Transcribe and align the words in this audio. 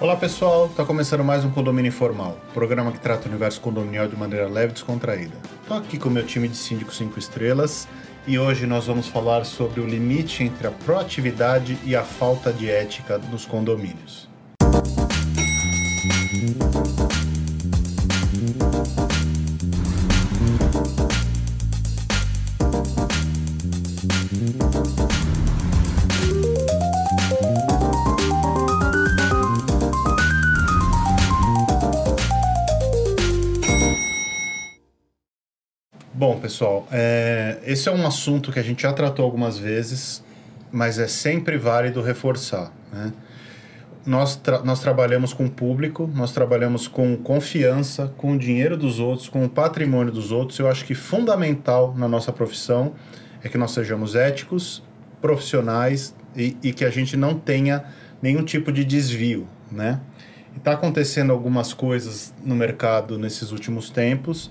Olá 0.00 0.16
pessoal, 0.16 0.66
está 0.66 0.84
começando 0.84 1.22
mais 1.22 1.44
um 1.44 1.50
Condomínio 1.52 1.88
Informal, 1.88 2.36
programa 2.52 2.90
que 2.90 2.98
trata 2.98 3.26
o 3.26 3.30
universo 3.30 3.60
condominial 3.60 4.08
de 4.08 4.16
maneira 4.16 4.48
leve 4.48 4.70
e 4.70 4.72
descontraída. 4.72 5.36
Estou 5.62 5.76
aqui 5.76 5.96
com 5.96 6.08
o 6.08 6.12
meu 6.12 6.26
time 6.26 6.48
de 6.48 6.56
síndicos 6.56 6.96
5 6.96 7.16
estrelas 7.16 7.86
e 8.26 8.36
hoje 8.36 8.66
nós 8.66 8.86
vamos 8.86 9.06
falar 9.06 9.44
sobre 9.44 9.80
o 9.80 9.86
limite 9.86 10.42
entre 10.42 10.66
a 10.66 10.72
proatividade 10.72 11.78
e 11.84 11.94
a 11.94 12.02
falta 12.02 12.52
de 12.52 12.68
ética 12.68 13.18
nos 13.18 13.46
condomínios. 13.46 14.28
Pessoal, 36.44 36.86
é, 36.92 37.58
esse 37.64 37.88
é 37.88 37.92
um 37.92 38.06
assunto 38.06 38.52
que 38.52 38.58
a 38.58 38.62
gente 38.62 38.82
já 38.82 38.92
tratou 38.92 39.24
algumas 39.24 39.56
vezes, 39.56 40.22
mas 40.70 40.98
é 40.98 41.08
sempre 41.08 41.56
válido 41.56 42.02
reforçar. 42.02 42.70
Né? 42.92 43.14
Nós, 44.04 44.36
tra 44.36 44.62
nós 44.62 44.78
trabalhamos 44.78 45.32
com 45.32 45.46
o 45.46 45.50
público, 45.50 46.06
nós 46.14 46.32
trabalhamos 46.32 46.86
com 46.86 47.16
confiança, 47.16 48.12
com 48.18 48.34
o 48.34 48.38
dinheiro 48.38 48.76
dos 48.76 49.00
outros, 49.00 49.26
com 49.26 49.42
o 49.42 49.48
patrimônio 49.48 50.12
dos 50.12 50.32
outros. 50.32 50.58
Eu 50.58 50.68
acho 50.68 50.84
que 50.84 50.94
fundamental 50.94 51.94
na 51.96 52.06
nossa 52.06 52.30
profissão 52.30 52.92
é 53.42 53.48
que 53.48 53.56
nós 53.56 53.70
sejamos 53.70 54.14
éticos, 54.14 54.82
profissionais 55.22 56.14
e, 56.36 56.58
e 56.62 56.74
que 56.74 56.84
a 56.84 56.90
gente 56.90 57.16
não 57.16 57.38
tenha 57.38 57.86
nenhum 58.20 58.44
tipo 58.44 58.70
de 58.70 58.84
desvio, 58.84 59.48
né? 59.72 59.98
Está 60.56 60.72
acontecendo 60.72 61.32
algumas 61.32 61.72
coisas 61.74 62.32
no 62.44 62.54
mercado 62.54 63.18
nesses 63.18 63.50
últimos 63.50 63.90
tempos. 63.90 64.50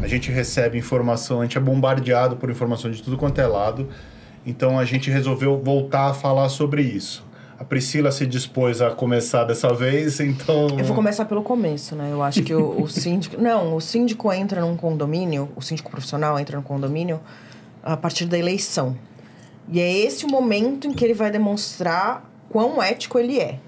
A 0.00 0.08
gente 0.08 0.30
recebe 0.30 0.78
informação, 0.78 1.40
a 1.40 1.44
gente 1.44 1.56
é 1.58 1.60
bombardeado 1.60 2.36
por 2.36 2.50
informação 2.50 2.90
de 2.90 3.02
tudo 3.02 3.16
quanto 3.16 3.40
é 3.40 3.46
lado. 3.46 3.88
Então 4.44 4.78
a 4.78 4.84
gente 4.84 5.10
resolveu 5.10 5.60
voltar 5.62 6.10
a 6.10 6.14
falar 6.14 6.48
sobre 6.48 6.82
isso. 6.82 7.24
A 7.62 7.64
Priscila 7.64 8.10
se 8.10 8.26
dispôs 8.26 8.82
a 8.82 8.90
começar 8.90 9.44
dessa 9.44 9.72
vez, 9.72 10.18
então. 10.18 10.66
Eu 10.76 10.84
vou 10.84 10.96
começar 10.96 11.26
pelo 11.26 11.44
começo, 11.44 11.94
né? 11.94 12.08
Eu 12.10 12.20
acho 12.20 12.42
que 12.42 12.52
o, 12.52 12.82
o 12.82 12.88
síndico. 12.88 13.38
Não, 13.40 13.76
o 13.76 13.80
síndico 13.80 14.32
entra 14.32 14.62
num 14.62 14.76
condomínio, 14.76 15.48
o 15.54 15.62
síndico 15.62 15.88
profissional 15.88 16.36
entra 16.40 16.56
no 16.56 16.62
condomínio 16.64 17.20
a 17.80 17.96
partir 17.96 18.24
da 18.24 18.36
eleição. 18.36 18.96
E 19.68 19.80
é 19.80 19.92
esse 19.92 20.24
o 20.24 20.28
momento 20.28 20.88
em 20.88 20.92
que 20.92 21.04
ele 21.04 21.14
vai 21.14 21.30
demonstrar 21.30 22.28
quão 22.48 22.82
ético 22.82 23.16
ele 23.16 23.38
é, 23.38 23.60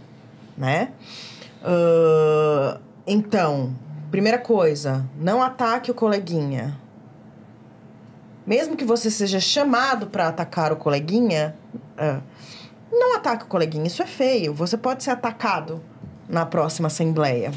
né? 0.58 0.88
Uh, 1.64 2.78
então, 3.06 3.74
primeira 4.10 4.38
coisa, 4.38 5.04
não 5.18 5.42
ataque 5.42 5.90
o 5.90 5.94
coleguinha. 5.94 6.78
Mesmo 8.46 8.76
que 8.76 8.84
você 8.84 9.10
seja 9.10 9.40
chamado 9.40 10.08
para 10.08 10.28
atacar 10.28 10.70
o 10.72 10.76
coleguinha, 10.76 11.56
uh, 11.98 12.22
não 12.92 13.16
ataque 13.16 13.44
o 13.44 13.46
coleguinha. 13.46 13.86
Isso 13.86 14.02
é 14.02 14.06
feio. 14.06 14.52
Você 14.52 14.76
pode 14.76 15.02
ser 15.02 15.10
atacado 15.10 15.82
na 16.28 16.44
próxima 16.44 16.88
assembleia. 16.88 17.50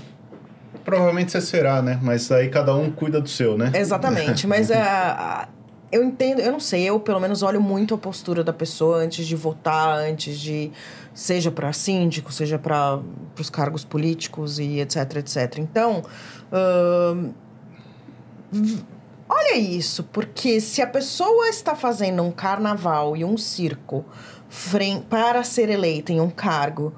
Provavelmente 0.85 1.33
você 1.33 1.41
será, 1.41 1.81
né? 1.81 1.99
Mas 2.01 2.31
aí 2.31 2.49
cada 2.49 2.73
um 2.73 2.89
cuida 2.89 3.19
do 3.19 3.27
seu, 3.27 3.57
né? 3.57 3.71
Exatamente. 3.75 4.47
Mas 4.47 4.69
uh, 4.69 4.73
eu 5.91 6.03
entendo, 6.03 6.39
eu 6.39 6.51
não 6.51 6.59
sei, 6.59 6.83
eu 6.83 6.99
pelo 6.99 7.19
menos 7.19 7.41
olho 7.43 7.61
muito 7.61 7.93
a 7.93 7.97
postura 7.97 8.43
da 8.43 8.51
pessoa 8.51 8.97
antes 8.97 9.25
de 9.25 9.35
votar, 9.35 9.97
antes 9.99 10.39
de 10.39 10.71
seja 11.13 11.49
para 11.49 11.71
síndico, 11.71 12.31
seja 12.31 12.59
para 12.59 12.99
os 13.39 13.49
cargos 13.49 13.85
políticos 13.85 14.59
e 14.59 14.79
etc, 14.79 15.15
etc. 15.17 15.57
Então, 15.59 16.03
olha 19.29 19.57
isso, 19.57 20.03
porque 20.03 20.59
se 20.59 20.81
a 20.81 20.87
pessoa 20.87 21.47
está 21.47 21.73
fazendo 21.73 22.21
um 22.21 22.31
carnaval 22.31 23.15
e 23.15 23.23
um 23.23 23.37
circo 23.37 24.05
para 25.09 25.43
ser 25.43 25.69
eleita 25.69 26.11
em 26.11 26.19
um 26.19 26.29
cargo 26.29 26.93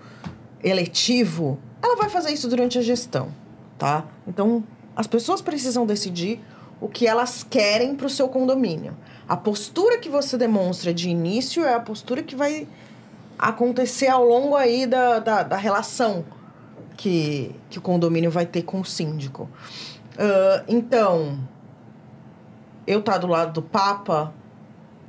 eletivo, 0.63 1.59
ela 1.81 1.95
vai 1.95 2.09
fazer 2.09 2.31
isso 2.31 2.47
durante 2.49 2.77
a 2.77 2.81
gestão, 2.81 3.29
tá? 3.77 4.05
Então, 4.27 4.63
as 4.95 5.07
pessoas 5.07 5.41
precisam 5.41 5.85
decidir 5.85 6.41
o 6.79 6.87
que 6.87 7.07
elas 7.07 7.43
querem 7.43 7.95
para 7.95 8.07
o 8.07 8.09
seu 8.09 8.29
condomínio. 8.29 8.95
A 9.27 9.35
postura 9.37 9.97
que 9.97 10.09
você 10.09 10.37
demonstra 10.37 10.93
de 10.93 11.09
início 11.09 11.63
é 11.63 11.73
a 11.73 11.79
postura 11.79 12.23
que 12.23 12.35
vai 12.35 12.67
acontecer 13.37 14.07
ao 14.07 14.23
longo 14.25 14.55
aí 14.55 14.85
da, 14.85 15.19
da, 15.19 15.43
da 15.43 15.57
relação 15.57 16.25
que, 16.97 17.55
que 17.69 17.77
o 17.77 17.81
condomínio 17.81 18.29
vai 18.29 18.45
ter 18.45 18.63
com 18.63 18.81
o 18.81 18.85
síndico. 18.85 19.49
Uh, 20.15 20.63
então, 20.67 21.39
eu 22.85 22.99
estar 22.99 23.13
tá 23.13 23.17
do 23.19 23.27
lado 23.27 23.53
do 23.53 23.61
Papa 23.61 24.33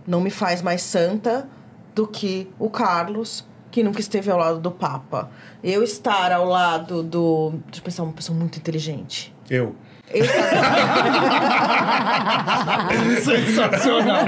não 0.07 0.21
me 0.21 0.31
faz 0.31 0.63
mais 0.63 0.83
santa 0.83 1.49
do 1.95 2.07
que 2.07 2.49
o 2.59 2.71
Carlos, 2.71 3.45
que 3.71 3.83
nunca 3.83 4.01
esteve 4.01 4.31
ao 4.31 4.39
lado 4.39 4.61
do 4.61 4.71
Papa. 4.71 5.31
Eu 5.63 5.83
estar 5.83 6.33
ao 6.33 6.45
lado 6.45 7.03
do. 7.03 7.55
Deixa 7.67 7.81
eu 7.81 7.83
pensar, 7.83 8.03
uma 8.03 8.13
pessoa 8.13 8.39
muito 8.39 8.59
inteligente. 8.59 9.35
Eu. 9.49 9.75
Sensacional! 13.23 14.27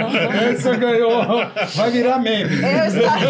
Essa 0.51 0.77
ganhou. 0.77 1.25
Vai 1.75 1.91
virar 1.91 2.21
meme. 2.21 2.63
Eu 2.63 2.87
estar, 2.87 3.21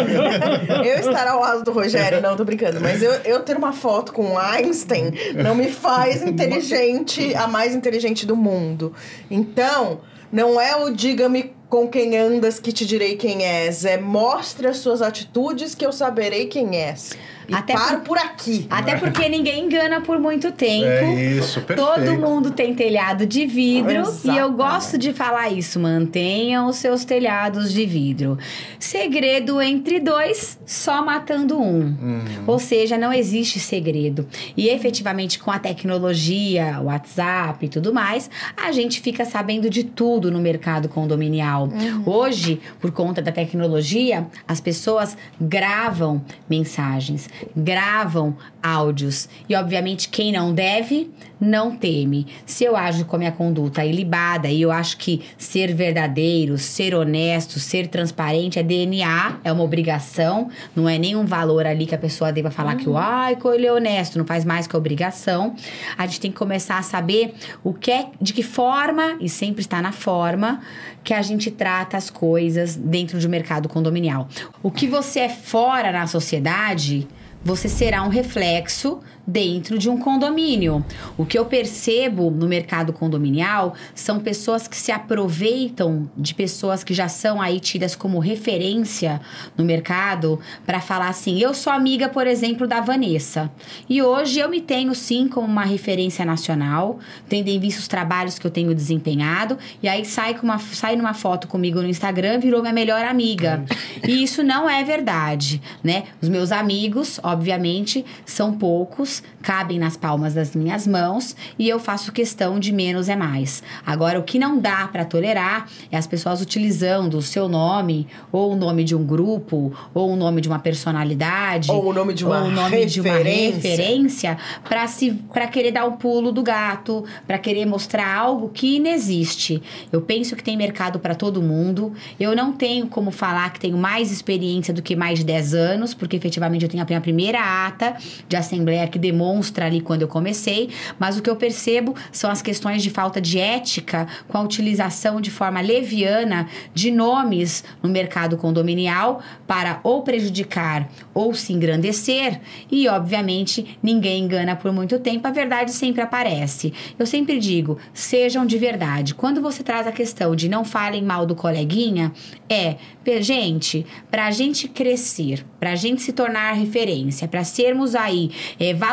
eu 0.85 0.99
estar 0.99 1.27
ao 1.27 1.39
lado 1.39 1.63
do 1.63 1.71
Rogério, 1.71 2.21
não, 2.21 2.35
tô 2.35 2.45
brincando. 2.45 2.79
Mas 2.79 3.01
eu, 3.01 3.11
eu 3.25 3.39
ter 3.39 3.57
uma 3.57 3.73
foto 3.73 4.13
com 4.13 4.37
Einstein 4.37 5.11
não 5.33 5.55
me 5.55 5.71
faz 5.71 6.21
inteligente, 6.21 7.33
a 7.35 7.47
mais 7.47 7.73
inteligente 7.73 8.23
do 8.25 8.35
mundo. 8.35 8.93
Então, 9.31 10.01
não 10.31 10.61
é 10.61 10.75
o 10.75 10.91
diga-me 10.91 11.55
com 11.73 11.87
quem 11.87 12.15
andas 12.15 12.59
que 12.59 12.71
te 12.71 12.85
direi 12.85 13.15
quem 13.15 13.43
és. 13.43 13.83
É 13.83 13.97
mostre 13.97 14.67
as 14.67 14.77
suas 14.77 15.01
atitudes 15.01 15.73
que 15.73 15.83
eu 15.83 15.91
saberei 15.91 16.45
quem 16.45 16.75
és. 16.75 17.17
E 17.47 17.53
até 17.53 17.73
paro 17.73 17.97
por, 17.97 18.09
por 18.09 18.17
aqui. 18.17 18.67
Até 18.69 18.95
porque 18.95 19.27
ninguém 19.27 19.65
engana 19.65 20.01
por 20.01 20.19
muito 20.19 20.51
tempo. 20.51 20.85
É 20.85 21.13
isso, 21.13 21.61
perfeito. 21.61 21.93
Todo 21.95 22.17
mundo 22.17 22.51
tem 22.51 22.73
telhado 22.73 23.25
de 23.25 23.45
vidro. 23.45 23.99
Exatamente. 24.01 24.29
E 24.29 24.37
eu 24.37 24.51
gosto 24.51 24.97
de 24.97 25.13
falar 25.13 25.49
isso. 25.49 25.79
Mantenham 25.79 26.67
os 26.67 26.77
seus 26.77 27.03
telhados 27.03 27.73
de 27.73 27.85
vidro. 27.85 28.37
Segredo 28.79 29.61
entre 29.61 29.99
dois, 29.99 30.59
só 30.65 31.03
matando 31.03 31.59
um. 31.59 31.81
Uhum. 31.81 32.23
Ou 32.47 32.59
seja, 32.59 32.97
não 32.97 33.11
existe 33.11 33.59
segredo. 33.59 34.27
E 34.55 34.69
efetivamente, 34.69 35.39
com 35.39 35.51
a 35.51 35.59
tecnologia, 35.59 36.79
WhatsApp 36.81 37.65
e 37.65 37.69
tudo 37.69 37.93
mais, 37.93 38.29
a 38.55 38.71
gente 38.71 39.01
fica 39.01 39.25
sabendo 39.25 39.69
de 39.69 39.83
tudo 39.83 40.31
no 40.31 40.39
mercado 40.39 40.87
condominial. 40.87 41.62
Uhum. 41.65 42.03
Hoje, 42.05 42.59
por 42.79 42.91
conta 42.91 43.21
da 43.21 43.31
tecnologia, 43.31 44.27
as 44.47 44.59
pessoas 44.59 45.17
gravam 45.39 46.21
mensagens 46.49 47.27
gravam 47.55 48.35
áudios. 48.61 49.27
E, 49.47 49.55
obviamente, 49.55 50.07
quem 50.09 50.31
não 50.31 50.53
deve, 50.53 51.11
não 51.39 51.75
teme. 51.75 52.27
Se 52.45 52.63
eu 52.63 52.75
ajo 52.75 53.05
com 53.05 53.15
a 53.15 53.19
minha 53.19 53.31
conduta 53.31 53.83
ilibada 53.83 54.47
e 54.47 54.61
eu 54.61 54.71
acho 54.71 54.97
que 54.97 55.21
ser 55.37 55.73
verdadeiro, 55.73 56.57
ser 56.57 56.95
honesto, 56.95 57.59
ser 57.59 57.87
transparente 57.87 58.57
é 58.57 58.63
DNA, 58.63 59.39
é 59.43 59.51
uma 59.51 59.63
obrigação, 59.63 60.49
não 60.75 60.87
é 60.87 60.97
nenhum 60.97 61.25
valor 61.25 61.65
ali 61.65 61.85
que 61.85 61.95
a 61.95 61.97
pessoa 61.97 62.31
deva 62.31 62.49
falar 62.49 62.75
uhum. 62.77 62.83
que, 62.83 62.89
ai, 62.95 63.37
ele 63.53 63.67
é 63.67 63.73
honesto, 63.73 64.17
não 64.17 64.25
faz 64.25 64.45
mais 64.45 64.65
que 64.65 64.77
obrigação. 64.77 65.55
A 65.97 66.05
gente 66.05 66.21
tem 66.21 66.31
que 66.31 66.37
começar 66.37 66.77
a 66.77 66.83
saber 66.83 67.33
o 67.63 67.73
que 67.73 67.91
é, 67.91 68.07
de 68.21 68.33
que 68.33 68.43
forma, 68.43 69.17
e 69.19 69.27
sempre 69.27 69.61
está 69.61 69.81
na 69.81 69.91
forma, 69.91 70.61
que 71.03 71.13
a 71.13 71.21
gente 71.21 71.42
trata 71.51 71.97
as 71.97 72.09
coisas 72.09 72.75
dentro 72.75 73.19
do 73.19 73.29
mercado 73.29 73.69
condominial. 73.69 74.27
O 74.61 74.71
que 74.71 74.87
você 74.87 75.21
é 75.21 75.29
fora 75.29 75.91
na 75.91 76.07
sociedade 76.07 77.07
você 77.43 77.67
será 77.67 78.03
um 78.03 78.09
reflexo 78.09 79.01
dentro 79.25 79.77
de 79.77 79.89
um 79.89 79.97
condomínio. 79.97 80.85
O 81.17 81.25
que 81.25 81.37
eu 81.37 81.45
percebo 81.45 82.29
no 82.29 82.47
mercado 82.47 82.93
condominial 82.93 83.73
são 83.95 84.19
pessoas 84.19 84.67
que 84.67 84.77
se 84.77 84.91
aproveitam 84.91 86.09
de 86.15 86.33
pessoas 86.33 86.83
que 86.83 86.93
já 86.93 87.07
são 87.07 87.41
aí 87.41 87.59
tidas 87.59 87.95
como 87.95 88.19
referência 88.19 89.19
no 89.57 89.65
mercado 89.65 90.39
para 90.65 90.79
falar 90.79 91.09
assim: 91.09 91.39
eu 91.39 91.53
sou 91.53 91.73
amiga, 91.73 92.07
por 92.07 92.27
exemplo, 92.27 92.67
da 92.67 92.79
Vanessa. 92.79 93.51
E 93.89 94.01
hoje 94.01 94.39
eu 94.39 94.49
me 94.49 94.61
tenho 94.61 94.93
sim 94.93 95.27
como 95.27 95.47
uma 95.47 95.65
referência 95.65 96.23
nacional, 96.23 96.99
tendo 97.27 97.47
em 97.47 97.59
vista 97.59 97.81
os 97.81 97.87
trabalhos 97.87 98.37
que 98.37 98.45
eu 98.45 98.51
tenho 98.51 98.73
desempenhado, 98.75 99.57
e 99.81 99.87
aí 99.87 100.05
sai, 100.05 100.33
com 100.35 100.43
uma, 100.43 100.59
sai 100.59 100.95
numa 100.95 101.13
foto 101.13 101.47
comigo 101.47 101.81
no 101.81 101.87
Instagram, 101.87 102.39
virou 102.39 102.61
minha 102.61 102.73
melhor 102.73 103.05
amiga. 103.05 103.63
E 104.07 104.23
isso 104.23 104.43
não 104.43 104.69
é 104.69 104.83
verdade, 104.83 105.61
né? 105.83 106.03
Os 106.21 106.29
meus 106.29 106.51
amigos, 106.51 107.19
Obviamente, 107.23 108.05
são 108.25 108.53
poucos, 108.53 109.12
cabem 109.41 109.77
nas 109.77 109.97
palmas 109.97 110.33
das 110.33 110.55
minhas 110.55 110.87
mãos 110.87 111.35
e 111.59 111.67
eu 111.67 111.77
faço 111.79 112.11
questão 112.11 112.59
de 112.59 112.71
menos 112.71 113.09
é 113.09 113.15
mais. 113.15 113.61
Agora, 113.85 114.19
o 114.19 114.23
que 114.23 114.39
não 114.39 114.57
dá 114.57 114.87
para 114.87 115.03
tolerar 115.03 115.67
é 115.91 115.97
as 115.97 116.07
pessoas 116.07 116.41
utilizando 116.41 117.17
o 117.17 117.21
seu 117.21 117.49
nome, 117.49 118.07
ou 118.31 118.53
o 118.53 118.55
nome 118.55 118.83
de 118.83 118.95
um 118.95 119.03
grupo, 119.05 119.73
ou 119.93 120.11
o 120.11 120.15
nome 120.15 120.41
de 120.41 120.47
uma 120.47 120.59
personalidade, 120.59 121.69
Ou 121.71 121.89
o 121.89 121.93
nome 121.93 122.13
de 122.13 122.25
uma 122.25 122.41
ou 122.41 122.47
o 122.47 122.51
nome 122.51 122.85
de 122.85 123.01
uma 123.01 123.17
referência. 123.17 124.37
para 124.63 124.87
se 124.87 125.11
para 125.11 125.47
querer 125.47 125.71
dar 125.71 125.85
um 125.85 125.93
pulo 125.93 126.31
do 126.31 126.41
gato, 126.41 127.03
para 127.27 127.37
querer 127.37 127.65
mostrar 127.65 128.15
algo 128.15 128.49
que 128.49 128.77
inexiste. 128.77 129.61
Eu 129.91 130.01
penso 130.01 130.35
que 130.35 130.43
tem 130.43 130.55
mercado 130.55 130.99
para 130.99 131.15
todo 131.15 131.41
mundo. 131.41 131.93
Eu 132.19 132.35
não 132.35 132.53
tenho 132.53 132.87
como 132.87 133.11
falar 133.11 133.51
que 133.51 133.59
tenho 133.59 133.77
mais 133.77 134.11
experiência 134.11 134.73
do 134.73 134.81
que 134.81 134.95
mais 134.95 135.19
de 135.19 135.25
10 135.25 135.53
anos, 135.53 135.93
porque 135.93 136.15
efetivamente 136.15 136.63
eu 136.63 136.69
tenho 136.69 136.83
a 136.83 136.85
minha 136.85 137.01
primeira 137.01 137.39
ata 137.67 137.95
de 138.27 138.35
assembleia 138.35 138.87
que 138.87 138.99
demonstra 139.03 139.65
ali 139.65 139.81
quando 139.81 140.03
eu 140.03 140.07
comecei, 140.07 140.69
mas 140.97 141.17
o 141.17 141.21
que 141.21 141.29
eu 141.29 141.35
percebo 141.35 141.93
são 142.11 142.31
as 142.31 142.41
questões 142.41 142.81
de 142.81 142.89
falta 142.89 143.19
de 143.19 143.37
ética 143.37 144.07
com 144.29 144.37
a 144.37 144.41
utilização 144.41 145.19
de 145.19 145.29
forma 145.29 145.59
leviana 145.59 146.47
de 146.73 146.89
nomes 146.89 147.63
no 147.83 147.89
mercado 147.89 148.37
condominial 148.37 149.21
para 149.45 149.81
ou 149.83 150.01
prejudicar 150.03 150.89
ou 151.13 151.33
se 151.33 151.51
engrandecer 151.51 152.39
e 152.71 152.87
obviamente 152.87 153.77
ninguém 153.83 154.23
engana 154.23 154.55
por 154.55 154.71
muito 154.71 154.97
tempo, 154.99 155.27
a 155.27 155.31
verdade 155.31 155.71
sempre 155.71 156.01
aparece. 156.01 156.73
Eu 156.97 157.05
sempre 157.05 157.39
digo, 157.39 157.77
sejam 157.93 158.45
de 158.45 158.57
verdade. 158.57 159.13
Quando 159.13 159.41
você 159.41 159.61
traz 159.63 159.85
a 159.85 159.91
questão 159.91 160.35
de 160.35 160.47
não 160.47 160.63
falem 160.63 161.03
mal 161.03 161.25
do 161.25 161.35
coleguinha, 161.35 162.13
é, 162.49 162.77
gente, 163.21 163.85
para 164.09 164.27
a 164.27 164.31
gente 164.31 164.67
crescer, 164.67 165.45
para 165.59 165.71
a 165.71 165.75
gente 165.75 166.01
se 166.01 166.13
tornar 166.13 166.53
referência, 166.53 167.27
para 167.27 167.43
sermos 167.43 167.95
aí 167.95 168.31
eh, 168.59 168.73
valorizados 168.73 168.92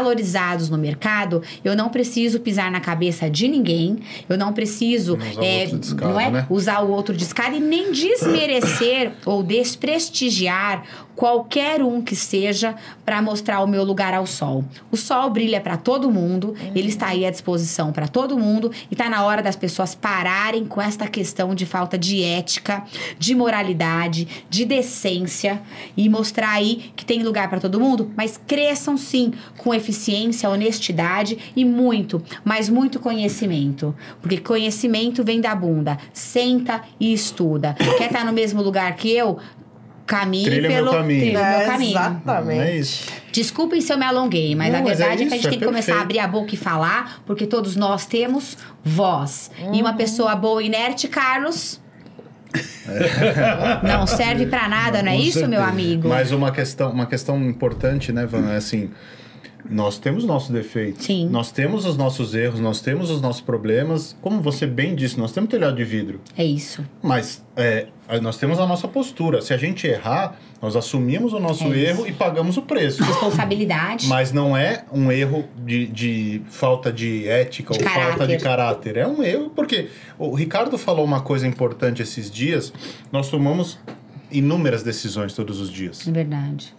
no 0.70 0.78
mercado, 0.78 1.42
eu 1.64 1.76
não 1.76 1.88
preciso 1.88 2.40
pisar 2.40 2.70
na 2.70 2.80
cabeça 2.80 3.28
de 3.28 3.48
ninguém, 3.48 3.98
eu 4.28 4.36
não 4.36 4.52
preciso 4.52 5.16
Não 5.16 5.26
usar 5.26 5.40
o 5.40 5.44
eh, 5.44 5.60
outro 5.60 5.78
de 5.78 5.86
escada, 5.86 6.12
não 6.12 6.20
é, 6.20 6.30
né? 6.30 6.46
usar 6.50 6.80
o 6.80 6.90
outro 6.90 7.16
de 7.16 7.24
escada 7.24 7.56
e 7.56 7.60
nem 7.60 7.92
desmerecer 7.92 9.12
ou 9.24 9.42
desprestigiar 9.42 10.84
qualquer 11.20 11.82
um 11.82 12.00
que 12.00 12.16
seja 12.16 12.74
para 13.04 13.20
mostrar 13.20 13.60
o 13.60 13.66
meu 13.66 13.84
lugar 13.84 14.14
ao 14.14 14.26
sol. 14.26 14.64
O 14.90 14.96
sol 14.96 15.28
brilha 15.28 15.60
para 15.60 15.76
todo 15.76 16.10
mundo, 16.10 16.54
ele 16.74 16.88
está 16.88 17.08
aí 17.08 17.26
à 17.26 17.30
disposição 17.30 17.92
para 17.92 18.08
todo 18.08 18.38
mundo 18.38 18.72
e 18.90 18.94
está 18.94 19.06
na 19.10 19.22
hora 19.22 19.42
das 19.42 19.54
pessoas 19.54 19.94
pararem 19.94 20.64
com 20.64 20.80
esta 20.80 21.06
questão 21.06 21.54
de 21.54 21.66
falta 21.66 21.98
de 21.98 22.22
ética, 22.22 22.82
de 23.18 23.34
moralidade, 23.34 24.46
de 24.48 24.64
decência 24.64 25.60
e 25.94 26.08
mostrar 26.08 26.52
aí 26.52 26.90
que 26.96 27.04
tem 27.04 27.22
lugar 27.22 27.50
para 27.50 27.60
todo 27.60 27.78
mundo, 27.78 28.10
mas 28.16 28.40
cresçam 28.46 28.96
sim 28.96 29.32
com 29.58 29.74
eficiência, 29.74 29.89
honestidade 30.48 31.38
e 31.54 31.64
muito, 31.64 32.22
mas 32.44 32.68
muito 32.68 32.98
conhecimento, 33.00 33.94
porque 34.20 34.38
conhecimento 34.38 35.22
vem 35.24 35.40
da 35.40 35.54
bunda. 35.54 35.98
Senta 36.12 36.82
e 36.98 37.12
estuda. 37.12 37.74
Quer 37.98 38.06
estar 38.06 38.24
no 38.24 38.32
mesmo 38.32 38.62
lugar 38.62 38.94
que 38.96 39.10
eu? 39.10 39.38
Caminhe 40.06 40.44
Trilha 40.44 40.68
meu 40.68 40.70
pelo 40.84 40.90
caminho. 40.90 41.20
trilha 41.20 41.38
É, 41.38 41.58
meu 41.58 41.66
caminho. 41.68 41.90
exatamente. 41.90 42.60
É 42.60 42.76
isso. 42.76 43.06
Desculpem 43.30 43.80
se 43.80 43.92
eu 43.92 43.98
me 43.98 44.04
alonguei, 44.04 44.56
mas 44.56 44.72
Não, 44.72 44.80
a 44.80 44.82
mas 44.82 45.00
é 45.00 45.06
verdade 45.06 45.22
é, 45.22 45.26
que 45.26 45.34
a 45.34 45.36
isso, 45.36 45.36
gente 45.36 45.46
é 45.46 45.50
tem 45.50 45.58
que 45.60 45.64
começar 45.64 45.94
a 45.98 46.00
abrir 46.00 46.18
a 46.18 46.26
boca 46.26 46.52
e 46.52 46.58
falar, 46.58 47.22
porque 47.24 47.46
todos 47.46 47.76
nós 47.76 48.06
temos 48.06 48.58
voz. 48.82 49.52
E 49.72 49.80
uma 49.80 49.92
pessoa 49.92 50.34
boa 50.34 50.60
e 50.62 50.66
inerte, 50.66 51.06
Carlos. 51.06 51.80
Não 53.86 54.06
serve 54.06 54.46
pra 54.46 54.68
nada, 54.68 55.02
não 55.02 55.12
é 55.12 55.16
Com 55.16 55.22
isso, 55.22 55.38
meu 55.40 55.50
certeza. 55.60 55.68
amigo? 55.68 56.08
Mas 56.08 56.32
uma 56.32 56.50
questão, 56.50 56.90
uma 56.90 57.06
questão 57.06 57.40
importante, 57.48 58.12
né, 58.12 58.26
Van, 58.26 58.50
é 58.50 58.56
assim, 58.56 58.90
nós 59.68 59.98
temos 59.98 60.24
nossos 60.24 60.50
defeitos. 60.50 61.04
Sim. 61.04 61.28
Nós 61.28 61.50
temos 61.50 61.84
os 61.84 61.96
nossos 61.96 62.34
erros, 62.34 62.60
nós 62.60 62.80
temos 62.80 63.10
os 63.10 63.20
nossos 63.20 63.40
problemas. 63.40 64.16
Como 64.20 64.40
você 64.40 64.66
bem 64.66 64.94
disse, 64.94 65.18
nós 65.18 65.32
temos 65.32 65.50
telhado 65.50 65.76
de 65.76 65.84
vidro. 65.84 66.20
É 66.36 66.44
isso. 66.44 66.84
Mas 67.02 67.44
é, 67.56 67.86
nós 68.22 68.36
temos 68.38 68.58
a 68.58 68.66
nossa 68.66 68.88
postura. 68.88 69.42
Se 69.42 69.52
a 69.52 69.56
gente 69.56 69.86
errar, 69.86 70.36
nós 70.62 70.76
assumimos 70.76 71.32
o 71.32 71.38
nosso 71.40 71.64
É 71.72 71.78
erro 71.78 72.06
e 72.06 72.12
pagamos 72.12 72.56
o 72.56 72.62
preço. 72.62 73.02
Responsabilidade. 73.02 74.06
Mas 74.06 74.32
não 74.32 74.56
é 74.56 74.84
um 74.92 75.10
erro 75.10 75.44
de, 75.64 75.86
de 75.86 76.42
falta 76.50 76.92
de 76.92 77.28
ética 77.28 77.72
De 77.74 77.78
ou 77.82 77.84
falta 77.90 78.00
caráter. 78.18 78.36
de 78.36 78.42
caráter. 78.42 78.96
É 78.96 79.06
um 79.06 79.22
erro 79.22 79.50
porque 79.54 79.88
o 80.18 80.34
Ricardo 80.34 80.76
falou 80.78 81.04
uma 81.04 81.20
coisa 81.20 81.46
importante 81.46 82.02
esses 82.02 82.30
dias. 82.30 82.72
Nós 83.12 83.28
tomamos 83.28 83.78
inúmeras 84.30 84.82
decisões 84.82 85.32
todos 85.34 85.60
os 85.60 85.70
dias. 85.70 86.06
É 86.06 86.10
verdade. 86.10 86.72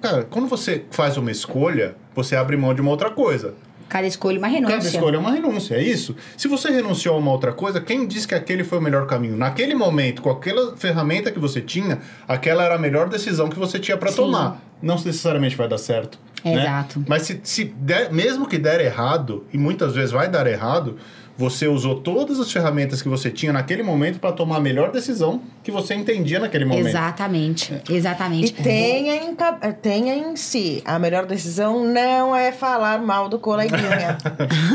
Cara, 0.00 0.24
quando 0.24 0.48
você 0.48 0.84
faz 0.90 1.16
uma 1.16 1.30
escolha, 1.30 1.94
você 2.14 2.34
abre 2.36 2.56
mão 2.56 2.72
de 2.74 2.80
uma 2.80 2.90
outra 2.90 3.10
coisa. 3.10 3.54
Cada 3.88 4.06
escolha 4.06 4.38
uma 4.38 4.46
renúncia. 4.46 4.76
Cada 4.76 4.88
escolha 4.88 5.16
é 5.16 5.18
uma 5.18 5.32
renúncia, 5.32 5.74
é 5.74 5.82
isso. 5.82 6.14
Se 6.36 6.46
você 6.46 6.70
renunciou 6.70 7.16
a 7.16 7.18
uma 7.18 7.32
outra 7.32 7.52
coisa, 7.52 7.80
quem 7.80 8.06
disse 8.06 8.26
que 8.28 8.34
aquele 8.36 8.62
foi 8.62 8.78
o 8.78 8.80
melhor 8.80 9.04
caminho? 9.06 9.36
Naquele 9.36 9.74
momento, 9.74 10.22
com 10.22 10.30
aquela 10.30 10.76
ferramenta 10.76 11.32
que 11.32 11.40
você 11.40 11.60
tinha, 11.60 11.98
aquela 12.28 12.62
era 12.64 12.76
a 12.76 12.78
melhor 12.78 13.08
decisão 13.08 13.48
que 13.48 13.58
você 13.58 13.80
tinha 13.80 13.96
para 13.96 14.12
tomar. 14.12 14.62
Não 14.80 14.94
necessariamente 14.94 15.56
vai 15.56 15.66
dar 15.68 15.76
certo. 15.76 16.20
né? 16.44 16.62
Exato. 16.62 17.04
Mas 17.08 17.22
se, 17.22 17.40
se 17.42 17.64
der- 17.64 18.12
mesmo 18.12 18.46
que 18.46 18.58
der 18.58 18.80
errado, 18.80 19.44
e 19.52 19.58
muitas 19.58 19.92
vezes 19.92 20.12
vai 20.12 20.28
dar 20.28 20.46
errado, 20.46 20.96
você 21.40 21.66
usou 21.66 21.94
todas 22.02 22.38
as 22.38 22.52
ferramentas 22.52 23.00
que 23.00 23.08
você 23.08 23.30
tinha 23.30 23.50
naquele 23.50 23.82
momento 23.82 24.20
para 24.20 24.30
tomar 24.30 24.56
a 24.56 24.60
melhor 24.60 24.92
decisão 24.92 25.40
que 25.62 25.70
você 25.70 25.94
entendia 25.94 26.38
naquele 26.38 26.66
momento. 26.66 26.86
Exatamente. 26.88 27.72
E 27.88 27.94
Exatamente. 27.94 28.52
tenha 28.52 29.16
em, 29.16 29.34
tenha 29.80 30.14
em 30.14 30.36
si, 30.36 30.82
a 30.84 30.98
melhor 30.98 31.24
decisão 31.24 31.82
não 31.82 32.36
é 32.36 32.52
falar 32.52 33.00
mal 33.00 33.26
do 33.26 33.38
coleguinha. 33.38 34.18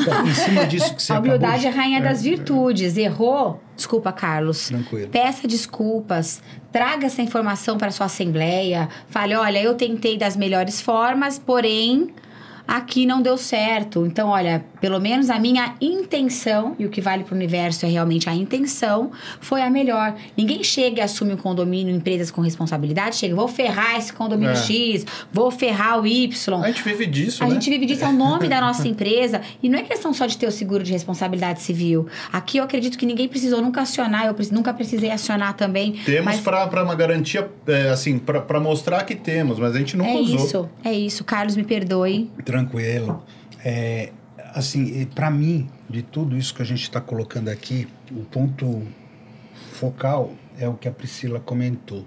Então, 0.02 0.26
em 0.26 0.34
cima 0.34 0.66
disso 0.66 0.96
que 0.96 1.04
você 1.04 1.14
A 1.14 1.20
humildade 1.20 1.62
de- 1.62 1.68
é 1.68 1.70
a 1.70 1.74
rainha 1.74 2.02
das 2.02 2.24
virtudes. 2.24 2.98
Errou? 2.98 3.62
Desculpa, 3.76 4.12
Carlos. 4.12 4.70
Tranquilo. 4.70 5.10
Peça 5.10 5.48
desculpas. 5.48 6.42
Traga 6.72 7.06
essa 7.06 7.22
informação 7.22 7.78
para 7.78 7.92
sua 7.92 8.08
assembleia. 8.08 8.90
Fale, 9.08 9.36
olha, 9.36 9.62
eu 9.62 9.76
tentei 9.76 10.18
das 10.18 10.36
melhores 10.36 10.82
formas, 10.82 11.38
porém 11.38 12.08
aqui 12.68 13.06
não 13.06 13.22
deu 13.22 13.38
certo. 13.38 14.06
Então, 14.06 14.30
olha, 14.30 14.64
pelo 14.82 15.00
menos 15.00 15.30
a 15.30 15.40
minha 15.40 15.76
intenção, 15.82 16.76
e 16.78 16.86
o 16.86 16.90
que 16.90 17.02
vale 17.02 17.24
para 17.24 17.34
o 17.34 17.36
universo 17.36 17.86
é 17.86 17.90
realmente 17.90 18.30
a 18.30 18.36
intenção, 18.36 19.12
foi 19.40 19.62
a 19.62 19.70
melhor. 19.70 20.16
Ninguém 20.38 20.64
chega 20.64 21.00
e 21.00 21.02
assume 21.02 21.34
um 21.34 21.38
condomínio, 21.38 21.94
empresas 21.96 22.30
com 22.32 22.42
responsabilidade, 22.42 23.16
chega, 23.16 23.36
vou 23.36 23.48
ferrar 23.48 23.98
esse 23.98 24.14
condomínio 24.14 24.54
É. 24.54 24.56
X, 24.56 25.06
vou 25.32 25.50
ferrar 25.52 26.00
o 26.02 26.06
Y. 26.08 26.64
A 26.64 26.68
gente 26.68 26.84
vive 26.84 27.06
disso, 27.06 27.44
A 27.44 27.48
né? 27.48 27.54
gente 27.54 27.70
vive 27.70 27.86
disso, 27.86 28.04
é 28.04 28.08
o 28.08 28.14
nome 28.14 28.48
da 28.48 28.62
nossa 28.62 28.88
empresa. 28.88 29.42
E 29.62 29.70
não 29.70 29.80
é 29.80 29.84
questão 29.84 30.14
só 30.14 30.26
de 30.26 30.38
ter 30.38 30.48
o 30.48 30.52
seguro 30.52 30.84
de 30.84 30.92
responsabilidade 30.92 31.62
civil. 31.62 32.08
Aqui 32.32 32.58
eu 32.58 32.64
acredito 32.64 32.98
que 32.98 33.06
ninguém 33.06 33.28
precisou 33.28 33.62
nunca 33.62 33.82
acionar, 33.82 34.26
eu 34.26 34.36
nunca 34.52 34.74
precisei 34.74 35.12
acionar 35.12 35.54
também. 35.54 35.94
Temos 36.06 36.26
mas 36.26 36.40
para 36.42 36.84
uma 36.84 36.96
garantia, 36.96 37.50
é, 37.68 37.90
assim, 37.90 38.18
para 38.18 38.60
mostrar 38.60 39.04
que 39.04 39.16
temos, 39.16 39.60
mas 39.60 39.76
a 39.76 39.80
gente 39.80 39.96
nunca 39.98 40.12
é 40.12 40.16
usou. 40.16 40.46
isso, 40.46 40.70
é 40.84 40.94
isso. 40.94 41.24
Carlos, 41.24 41.56
me 41.56 41.64
perdoe. 41.64 42.30
Tranquilo. 42.44 42.55
É, 43.64 44.12
assim, 44.54 45.06
para 45.08 45.30
mim, 45.30 45.68
de 45.90 46.02
tudo 46.02 46.38
isso 46.38 46.54
que 46.54 46.62
a 46.62 46.66
gente 46.66 46.84
está 46.84 47.02
colocando 47.02 47.50
aqui, 47.50 47.88
o 48.12 48.24
ponto 48.24 48.84
focal 49.74 50.34
é 50.58 50.68
o 50.68 50.76
que 50.76 50.88
a 50.88 50.92
Priscila 50.92 51.40
comentou. 51.40 52.06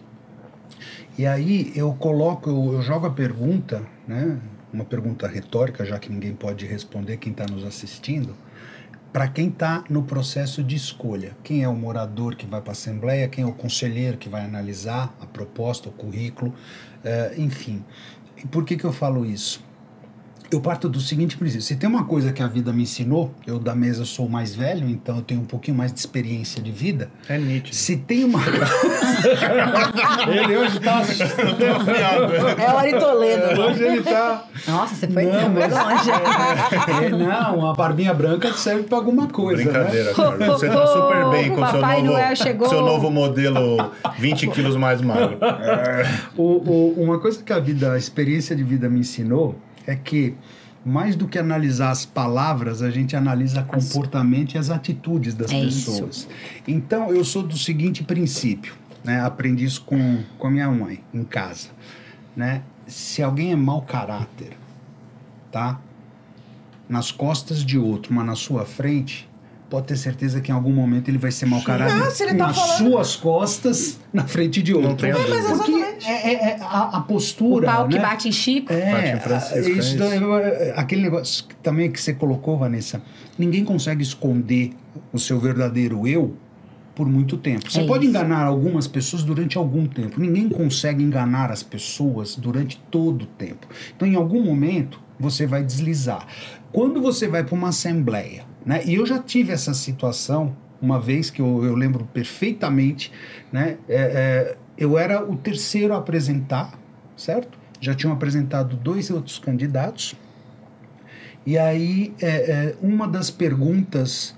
E 1.17 1.27
aí 1.27 1.73
eu 1.75 1.93
coloco, 1.95 2.49
eu, 2.49 2.75
eu 2.75 2.83
jogo 2.83 3.07
a 3.07 3.11
pergunta, 3.11 3.85
né? 4.07 4.39
Uma 4.73 4.85
pergunta 4.85 5.27
retórica, 5.27 5.85
já 5.85 5.99
que 5.99 6.11
ninguém 6.11 6.35
pode 6.35 6.67
responder, 6.67 7.17
quem 7.17 7.33
está 7.33 7.47
nos 7.47 7.65
assistindo, 7.65 8.37
para 9.13 9.27
quem 9.27 9.49
está 9.49 9.83
no 9.89 10.03
processo 10.03 10.63
de 10.63 10.77
escolha. 10.77 11.37
Quem 11.43 11.63
é 11.63 11.69
o 11.69 11.75
morador 11.75 12.37
que 12.37 12.47
vai 12.47 12.61
para 12.61 12.71
a 12.71 12.73
Assembleia, 12.73 13.29
quem 13.29 13.45
é 13.45 13.47
o 13.47 13.53
conselheiro 13.53 14.19
que 14.19 14.29
vai 14.29 14.45
analisar 14.45 15.15
a 15.21 15.27
proposta, 15.27 15.89
o 15.89 15.93
currículo, 15.93 16.55
eh, 17.03 17.35
enfim. 17.39 17.83
E 18.37 18.47
por 18.47 18.65
que, 18.65 18.77
que 18.77 18.85
eu 18.85 18.93
falo 18.93 19.25
isso? 19.25 19.65
Eu 20.51 20.61
parto 20.63 20.89
do 20.89 20.99
seguinte 20.99 21.37
princípio: 21.37 21.61
se 21.63 21.77
tem 21.77 21.87
uma 21.89 22.05
coisa 22.05 22.33
que 22.33 22.43
a 22.43 22.47
vida 22.47 22.73
me 22.73 22.85
ensinou, 22.85 23.35
eu 23.47 23.59
da 23.59 23.75
mesa 23.75 24.07
sou 24.07 24.25
o 24.27 24.31
mais 24.31 24.55
velho, 24.55 24.89
então 24.89 25.17
eu 25.17 25.23
tenho 25.23 25.43
um 25.43 25.45
pouquinho 25.45 25.77
mais 25.77 25.93
de 25.93 25.99
experiência 25.99 26.63
de 26.63 26.71
vida. 26.71 27.11
É 27.29 27.37
nítido. 27.37 27.77
Se 27.77 27.97
tem 27.99 28.25
uma. 28.25 28.41
ele 30.27 30.57
hoje 30.57 30.81
tá. 30.81 31.03
é 32.59 32.73
o 32.73 32.79
Ari 32.79 32.99
Toledo. 32.99 33.61
hoje 33.61 33.83
ele 33.85 34.03
tá. 34.03 34.45
Nossa, 34.67 34.95
você 34.95 35.07
foi 35.09 35.25
Não, 35.25 35.33
tão 35.33 35.49
mas- 35.51 35.73
longe. 35.73 36.11
É, 37.05 37.09
não, 37.11 37.71
a 37.71 37.75
barbinha 37.75 38.15
branca 38.15 38.53
serve 38.55 38.85
para 38.85 38.97
alguma 38.97 39.27
coisa. 39.29 39.63
Né? 39.65 39.71
Brincadeira, 39.71 40.15
cara. 40.15 40.47
Você 40.47 40.69
tá 40.69 40.87
super 40.87 41.31
bem 41.31 41.51
com 41.51 41.61
o 41.63 41.67
seu 41.71 41.81
Papai 41.81 42.01
novo, 42.03 42.13
Noel 42.15 42.37
chegou. 42.37 42.69
seu 42.71 42.81
novo 42.81 43.11
modelo 43.11 43.93
20 44.19 44.49
quilos 44.49 44.77
mais 44.77 45.01
magro. 45.01 45.39
O, 46.37 46.43
o- 46.43 46.95
uma 47.03 47.19
coisa 47.19 47.43
que 47.43 47.53
a 47.53 47.59
vida, 47.59 47.93
a 47.93 47.99
experiência 47.99 48.55
de 48.55 48.63
vida 48.63 48.89
me 48.89 49.01
ensinou 49.01 49.57
é 49.89 49.97
que 49.97 50.35
mais 50.85 51.17
do 51.17 51.27
que 51.27 51.39
analisar 51.39 51.91
as 51.91 52.07
palavras, 52.07 52.81
a 52.83 52.91
gente 52.91 53.17
analisa 53.17 53.63
comportamento 53.63 54.55
e 54.55 54.59
as 54.59 54.71
atitudes 54.71 55.35
das 55.35 55.51
É 55.51 55.61
isso. 55.61 55.91
pessoas. 55.91 56.29
Então, 56.67 57.11
eu 57.11 57.25
sou 57.25 57.43
do 57.43 57.59
seguinte 57.59 58.05
princípio, 58.05 58.75
né? 59.03 59.21
Aprendi 59.21 59.65
isso 59.65 59.83
com, 59.83 60.23
com 60.39 60.47
a 60.47 60.51
minha 60.51 60.71
mãe, 60.71 61.01
em 61.13 61.25
casa, 61.25 61.71
né? 62.37 62.63
se 62.89 63.23
alguém 63.23 63.53
é 63.53 63.57
mau 63.57 63.83
caráter, 63.83 64.57
tá? 65.53 65.79
Nas 66.89 67.13
costas 67.13 67.63
de 67.63 67.79
outro, 67.79 68.15
mas 68.15 68.27
na 68.27 68.35
sua 68.35 68.65
frente, 68.65 69.28
pode 69.71 69.87
ter 69.87 69.97
certeza 69.97 70.41
que 70.41 70.51
em 70.51 70.55
algum 70.55 70.73
momento 70.73 71.09
ele 71.09 71.19
vai 71.19 71.31
ser 71.31 71.45
mau 71.47 71.63
caráter 71.63 71.95
Ah, 72.03 72.11
se 72.11 72.23
ele 72.23 72.35
tá 72.35 72.47
nas 72.47 72.57
falando- 72.57 72.79
suas 72.91 73.17
costas, 73.17 74.01
na 74.13 74.25
frente 74.27 74.63
de 74.63 74.75
outro. 74.75 74.97
tem 74.97 75.11
a 75.13 75.15
dúvida. 75.17 75.35
mas 75.49 75.59
Porque 75.59 75.73
é, 76.07 76.33
é- 76.33 76.35
é 76.53 76.57
a, 76.61 76.97
a 76.97 76.99
O 76.99 77.03
postura. 77.03 77.67
pau 77.67 77.89
que 77.89 77.97
né? 77.97 78.03
bate 78.03 78.29
em 78.29 78.33
Chico. 78.33 78.73
É, 78.73 78.93
Bate 78.93 79.09
em 79.17 79.21
Francisco, 79.21 79.71
isso 79.79 79.95
é 79.95 79.99
daí, 79.99 80.23
eu- 80.23 80.75
aquele 80.77 81.03
negócio 81.03 81.45
que 81.47 81.55
também 81.57 81.91
que 81.91 82.01
você 82.01 82.15
colocou, 82.15 82.57
Vanessa. 82.59 83.03
Ninguém 83.39 83.65
consegue 83.65 84.03
esconder 84.03 84.73
o 85.13 85.19
seu 85.19 85.39
verdadeiro 85.39 86.07
eu 86.09 86.35
por 86.95 87.07
muito 87.07 87.37
tempo. 87.37 87.71
Você 87.71 87.81
É 87.83 87.87
pode 87.87 88.07
isso. 88.07 88.11
enganar 88.11 88.45
algumas 88.45 88.89
pessoas 88.89 89.23
durante 89.23 89.57
algum 89.59 89.87
tempo. 89.87 90.19
Ninguém 90.21 90.49
consegue 90.49 91.03
enganar 91.05 91.53
as 91.53 91.63
pessoas 91.63 92.35
durante 92.35 92.81
todo 92.91 93.23
o 93.23 93.27
tempo. 93.27 93.67
Então, 93.95 94.09
em 94.09 94.17
algum 94.17 94.43
momento, 94.43 95.01
você 95.21 95.47
vai 95.47 95.63
deslizar. 95.63 96.27
Quando 96.73 97.01
você 97.01 97.29
vai 97.29 97.45
para 97.45 97.55
uma 97.55 97.69
assembleia, 97.69 98.45
né? 98.69 98.83
E 98.85 98.97
eu 98.97 99.07
já 99.07 99.19
tive 99.19 99.51
essa 99.51 99.73
situação 99.73 100.55
uma 100.79 101.01
vez 101.01 101.31
que 101.31 101.41
eu, 101.41 101.65
eu 101.65 101.75
lembro 101.75 102.05
perfeitamente, 102.13 103.11
né? 103.51 103.79
É, 103.89 103.97
é, 103.97 104.57
eu 104.77 104.99
era 104.99 105.25
o 105.25 105.37
terceiro 105.37 105.95
a 105.95 105.97
apresentar, 105.97 106.79
certo? 107.17 107.59
Já 107.81 107.95
tinham 107.95 108.13
apresentado 108.13 108.77
dois 108.77 109.11
outros 109.11 109.39
candidatos. 109.39 110.15
E 111.47 111.57
aí, 111.57 112.13
é, 112.21 112.29
é, 112.29 112.77
uma 112.83 113.09
das 113.09 113.31
perguntas 113.31 114.37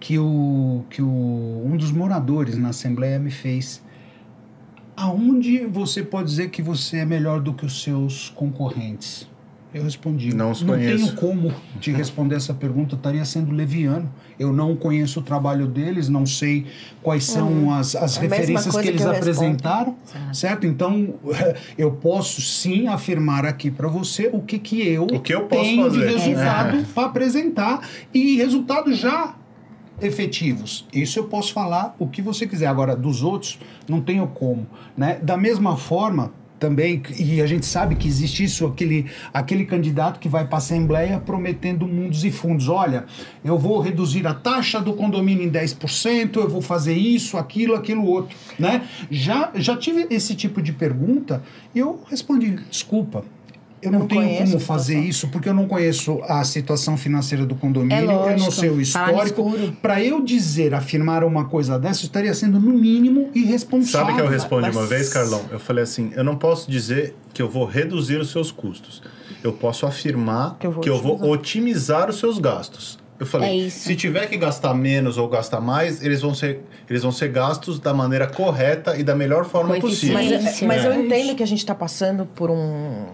que, 0.00 0.18
o, 0.18 0.84
que 0.90 1.00
o, 1.00 1.62
um 1.64 1.76
dos 1.76 1.92
moradores 1.92 2.58
na 2.58 2.70
Assembleia 2.70 3.20
me 3.20 3.30
fez: 3.30 3.80
aonde 4.96 5.64
você 5.66 6.02
pode 6.02 6.28
dizer 6.30 6.50
que 6.50 6.62
você 6.62 6.96
é 6.96 7.04
melhor 7.04 7.40
do 7.40 7.54
que 7.54 7.64
os 7.64 7.80
seus 7.80 8.28
concorrentes? 8.30 9.28
Eu 9.74 9.82
respondi: 9.84 10.34
Não 10.34 10.50
os 10.52 10.62
não 10.62 10.74
conheço." 10.74 11.04
tenho 11.04 11.16
como 11.16 11.52
te 11.78 11.90
responder 11.92 12.36
essa 12.36 12.54
pergunta, 12.54 12.94
estaria 12.94 13.24
sendo 13.24 13.52
leviano. 13.52 14.10
Eu 14.38 14.52
não 14.52 14.74
conheço 14.74 15.20
o 15.20 15.22
trabalho 15.22 15.66
deles, 15.66 16.08
não 16.08 16.24
sei 16.24 16.64
quais 17.02 17.24
são 17.24 17.72
as, 17.74 17.94
as 17.94 18.16
Hum. 18.16 18.18
a 18.18 18.22
mesma 18.22 18.36
referências 18.36 18.76
que 18.76 18.88
eles 18.88 19.00
que 19.02 19.06
eu 19.06 19.12
respondo. 19.12 19.16
apresentaram, 19.18 19.96
certo? 20.32 20.66
Então, 20.66 21.14
eu 21.76 21.90
posso 21.92 22.40
sim 22.40 22.86
afirmar 22.88 23.44
aqui 23.44 23.70
para 23.70 23.88
você 23.88 24.30
o 24.32 24.40
que, 24.40 24.58
que 24.58 24.80
eu, 24.88 25.02
O 25.04 25.20
que 25.20 25.34
eu 25.34 25.42
posso 25.46 25.62
tenho 25.62 25.90
de 25.90 25.98
fazer. 25.98 26.16
resultado 26.16 26.76
É. 26.78 26.84
para 26.94 27.06
apresentar 27.06 27.80
e 28.14 28.36
resultados 28.36 28.96
já 28.96 29.34
efetivos. 30.00 30.86
Isso 30.92 31.18
eu 31.18 31.24
posso 31.24 31.52
falar 31.52 31.94
o 31.98 32.06
que 32.06 32.22
você 32.22 32.46
quiser. 32.46 32.66
Agora, 32.66 32.96
dos 32.96 33.22
outros, 33.22 33.58
não 33.88 34.00
tenho 34.00 34.26
como. 34.28 34.66
Né? 34.96 35.18
Da 35.22 35.36
mesma 35.36 35.76
forma, 35.76 36.32
também, 36.58 37.02
e 37.18 37.40
a 37.40 37.46
gente 37.46 37.66
sabe 37.66 37.94
que 37.94 38.08
existe 38.08 38.44
isso, 38.44 38.66
aquele, 38.66 39.06
aquele 39.32 39.64
candidato 39.64 40.18
que 40.18 40.28
vai 40.28 40.44
para 40.44 40.56
a 40.56 40.58
Assembleia 40.58 41.18
prometendo 41.18 41.86
mundos 41.86 42.24
e 42.24 42.30
fundos. 42.30 42.68
Olha, 42.68 43.04
eu 43.44 43.58
vou 43.58 43.80
reduzir 43.80 44.26
a 44.26 44.34
taxa 44.34 44.80
do 44.80 44.92
condomínio 44.92 45.44
em 45.44 45.50
10%, 45.50 46.36
eu 46.36 46.48
vou 46.48 46.60
fazer 46.60 46.94
isso, 46.94 47.36
aquilo, 47.36 47.74
aquilo 47.74 48.04
outro. 48.04 48.36
Né? 48.58 48.86
Já, 49.10 49.50
já 49.54 49.76
tive 49.76 50.06
esse 50.10 50.34
tipo 50.34 50.60
de 50.60 50.72
pergunta 50.72 51.42
e 51.74 51.78
eu 51.78 52.00
respondi, 52.08 52.58
desculpa. 52.70 53.24
Eu 53.80 53.92
não, 53.92 54.00
não 54.00 54.06
tenho 54.08 54.38
como 54.38 54.58
fazer 54.60 54.98
isso 54.98 55.28
porque 55.28 55.48
eu 55.48 55.54
não 55.54 55.66
conheço 55.66 56.20
a 56.24 56.42
situação 56.44 56.96
financeira 56.96 57.46
do 57.46 57.54
condomínio, 57.54 58.10
É 58.10 58.32
eu 58.34 58.38
não 58.38 58.50
sei 58.50 58.70
o 58.70 58.74
no 58.74 58.80
histórico. 58.80 59.52
Para 59.80 60.02
eu 60.02 60.20
dizer, 60.22 60.74
afirmar 60.74 61.22
uma 61.24 61.44
coisa 61.44 61.78
dessa, 61.78 62.02
eu 62.02 62.06
estaria 62.06 62.34
sendo 62.34 62.58
no 62.58 62.72
mínimo 62.72 63.30
irresponsável. 63.34 64.06
Sabe 64.08 64.18
que 64.18 64.20
eu 64.26 64.28
respondi 64.30 64.66
mas- 64.68 64.76
uma 64.76 64.86
vez, 64.86 65.08
Carlão? 65.08 65.42
Eu 65.50 65.58
falei 65.60 65.84
assim: 65.84 66.10
eu 66.14 66.24
não 66.24 66.36
posso 66.36 66.70
dizer 66.70 67.14
que 67.32 67.40
eu 67.40 67.48
vou 67.48 67.64
reduzir 67.64 68.16
os 68.16 68.30
seus 68.30 68.50
custos. 68.50 69.02
Eu 69.42 69.52
posso 69.52 69.86
afirmar 69.86 70.56
Que 70.58 70.66
eu 70.66 70.72
vou 70.72 70.82
que 70.82 70.88
eu 70.88 71.00
vou 71.00 71.22
otimizar. 71.30 72.08
os 72.10 72.18
seus 72.18 72.38
gastos. 72.38 72.98
Eu 73.20 73.26
falei, 73.26 73.66
É 73.66 73.70
se 73.70 73.96
tiver 73.96 74.26
que 74.28 74.36
gastar 74.36 74.72
menos 74.74 75.18
ou 75.18 75.28
gastar 75.28 75.60
mais, 75.60 76.02
eles 76.04 76.20
vão 76.20 76.32
ser, 76.34 76.60
eles 76.88 77.02
vão 77.02 77.10
ser 77.10 77.28
gastos 77.28 77.80
da 77.80 77.92
maneira 77.92 78.28
correta 78.28 78.96
e 78.96 79.02
da 79.02 79.14
melhor 79.14 79.44
forma 79.44 79.74
possível. 79.80 80.14
Mas, 80.14 80.54
Sim, 80.54 80.66
mas 80.66 80.84
eu 80.84 80.92
é. 80.92 81.00
entendo 81.00 81.34
que 81.34 81.42
a 81.42 81.46
gente 81.46 81.58
está 81.58 81.74
passando 81.74 82.26
por 82.26 82.48
um. 82.48 83.06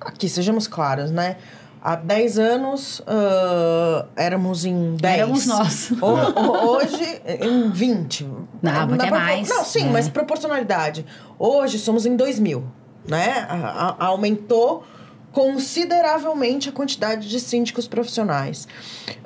Aqui, 0.00 0.28
sejamos 0.28 0.66
claros, 0.66 1.10
né? 1.10 1.36
Há 1.82 1.94
10 1.94 2.38
anos 2.38 3.00
ah, 3.06 4.06
éramos 4.16 4.64
em 4.64 4.96
10. 4.96 5.18
Éramos 5.18 5.46
nós. 5.46 5.90
Ho- 5.92 6.06
ho- 6.06 6.76
hoje, 6.76 7.22
em 7.40 7.70
20. 7.70 8.24
Não, 8.24 8.40
Na 8.62 8.82
até 8.84 8.96
propor- 8.96 9.10
mais, 9.18 9.48
Não, 9.48 9.64
sim, 9.64 9.84
né? 9.84 9.90
mas 9.92 10.08
proporcionalidade. 10.08 11.06
Hoje 11.38 11.78
somos 11.78 12.04
em 12.06 12.16
2000, 12.16 12.64
né? 13.06 13.46
A- 13.48 13.94
a- 14.00 14.04
aumentou 14.06 14.84
consideravelmente 15.32 16.68
a 16.68 16.72
quantidade 16.72 17.28
de 17.28 17.38
síndicos 17.38 17.86
profissionais. 17.86 18.66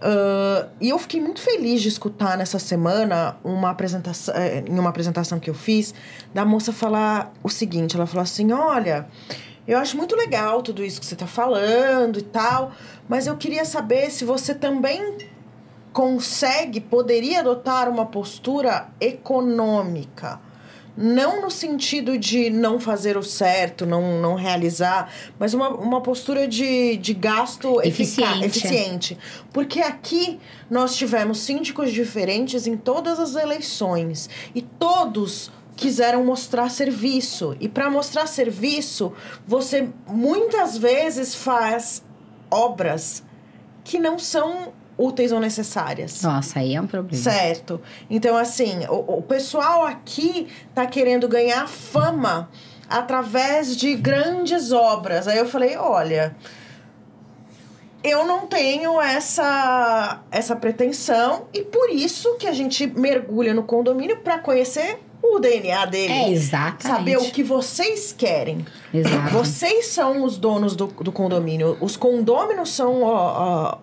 Ah, 0.00 0.66
e 0.80 0.88
eu 0.90 0.98
fiquei 0.98 1.20
muito 1.20 1.40
feliz 1.40 1.80
de 1.80 1.88
escutar 1.88 2.36
nessa 2.36 2.58
semana 2.58 3.36
uma 3.44 3.70
apresentação, 3.70 4.34
eh, 4.34 4.64
em 4.66 4.78
uma 4.78 4.90
apresentação 4.90 5.38
que 5.38 5.48
eu 5.48 5.54
fiz, 5.54 5.94
da 6.34 6.44
moça 6.44 6.72
falar 6.72 7.32
o 7.42 7.48
seguinte: 7.48 7.96
ela 7.96 8.06
falou 8.06 8.22
assim: 8.22 8.52
olha. 8.52 9.06
Eu 9.66 9.78
acho 9.78 9.96
muito 9.96 10.16
legal 10.16 10.62
tudo 10.62 10.84
isso 10.84 11.00
que 11.00 11.06
você 11.06 11.14
está 11.14 11.26
falando 11.26 12.18
e 12.18 12.22
tal, 12.22 12.72
mas 13.08 13.26
eu 13.26 13.36
queria 13.36 13.64
saber 13.64 14.10
se 14.10 14.24
você 14.24 14.54
também 14.54 15.18
consegue, 15.92 16.80
poderia 16.80 17.40
adotar 17.40 17.88
uma 17.88 18.06
postura 18.06 18.88
econômica. 19.00 20.40
Não 20.96 21.40
no 21.40 21.50
sentido 21.50 22.18
de 22.18 22.50
não 22.50 22.78
fazer 22.78 23.16
o 23.16 23.22
certo, 23.22 23.86
não, 23.86 24.20
não 24.20 24.34
realizar, 24.34 25.10
mas 25.38 25.54
uma, 25.54 25.68
uma 25.70 26.00
postura 26.00 26.46
de, 26.46 26.96
de 26.96 27.14
gasto 27.14 27.80
Eficiente. 27.80 28.44
eficiente. 28.44 29.18
Porque 29.52 29.80
aqui 29.80 30.38
nós 30.68 30.96
tivemos 30.96 31.38
síndicos 31.38 31.92
diferentes 31.92 32.66
em 32.66 32.76
todas 32.76 33.18
as 33.18 33.34
eleições. 33.36 34.28
E 34.54 34.60
todos 34.60 35.50
quiseram 35.80 36.22
mostrar 36.22 36.68
serviço. 36.68 37.56
E 37.58 37.66
para 37.66 37.88
mostrar 37.88 38.26
serviço, 38.26 39.14
você 39.46 39.88
muitas 40.06 40.76
vezes 40.76 41.34
faz 41.34 42.04
obras 42.50 43.22
que 43.82 43.98
não 43.98 44.18
são 44.18 44.74
úteis 44.98 45.32
ou 45.32 45.40
necessárias. 45.40 46.20
Nossa, 46.22 46.58
aí 46.58 46.74
é 46.74 46.80
um 46.80 46.86
problema. 46.86 47.22
Certo. 47.22 47.80
Então, 48.10 48.36
assim, 48.36 48.84
o, 48.90 49.18
o 49.18 49.22
pessoal 49.22 49.86
aqui 49.86 50.48
tá 50.74 50.86
querendo 50.86 51.26
ganhar 51.26 51.66
fama 51.66 52.50
através 52.86 53.74
de 53.74 53.94
grandes 53.94 54.72
obras. 54.72 55.26
Aí 55.26 55.38
eu 55.38 55.46
falei, 55.46 55.78
olha, 55.78 56.36
eu 58.04 58.26
não 58.26 58.46
tenho 58.46 59.00
essa, 59.00 60.20
essa 60.30 60.54
pretensão 60.54 61.46
e 61.54 61.62
por 61.62 61.88
isso 61.88 62.36
que 62.36 62.46
a 62.46 62.52
gente 62.52 62.86
mergulha 62.86 63.54
no 63.54 63.62
condomínio 63.62 64.18
para 64.18 64.38
conhecer 64.38 64.98
o 65.36 65.38
DNA 65.40 65.84
dele. 65.86 66.12
É, 66.12 66.30
exatamente. 66.30 66.96
Saber 66.96 67.16
o 67.18 67.30
que 67.30 67.42
vocês 67.42 68.14
querem. 68.16 68.64
Exato. 68.92 69.32
Vocês 69.32 69.86
são 69.86 70.24
os 70.24 70.36
donos 70.38 70.74
do, 70.76 70.86
do 70.86 71.12
condomínio. 71.12 71.76
Os 71.80 71.96
condôminos 71.96 72.70
são 72.70 73.02
ó, 73.02 73.14
ó, 73.14 73.78